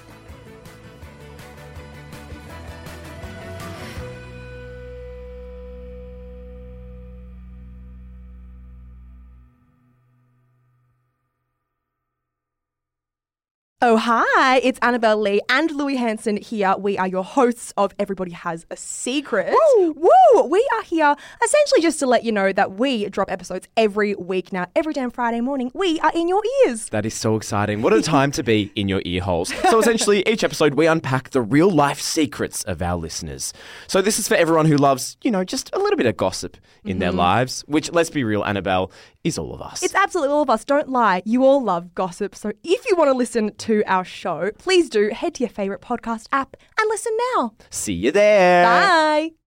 [13.81, 16.75] Oh, hi, it's Annabelle Lee and Louis Hanson here.
[16.77, 19.55] We are your hosts of Everybody Has a Secret.
[19.77, 19.93] Woo!
[19.93, 20.43] Woo!
[20.47, 21.15] We are here
[21.45, 24.67] essentially just to let you know that we drop episodes every week now.
[24.75, 26.89] Every damn Friday morning, we are in your ears.
[26.89, 27.81] That is so exciting.
[27.81, 29.55] What a time to be in your ear holes.
[29.71, 33.53] So, essentially, each episode we unpack the real life secrets of our listeners.
[33.87, 36.57] So, this is for everyone who loves, you know, just a little bit of gossip
[36.83, 37.19] in their mm-hmm.
[37.19, 38.91] lives, which, let's be real, Annabelle,
[39.23, 39.83] is all of us.
[39.83, 40.65] It's absolutely all of us.
[40.65, 41.23] Don't lie.
[41.25, 42.35] You all love gossip.
[42.35, 45.83] So if you want to listen to our show, please do head to your favourite
[45.83, 47.53] podcast app and listen now.
[47.69, 48.65] See you there.
[48.65, 49.33] Bye.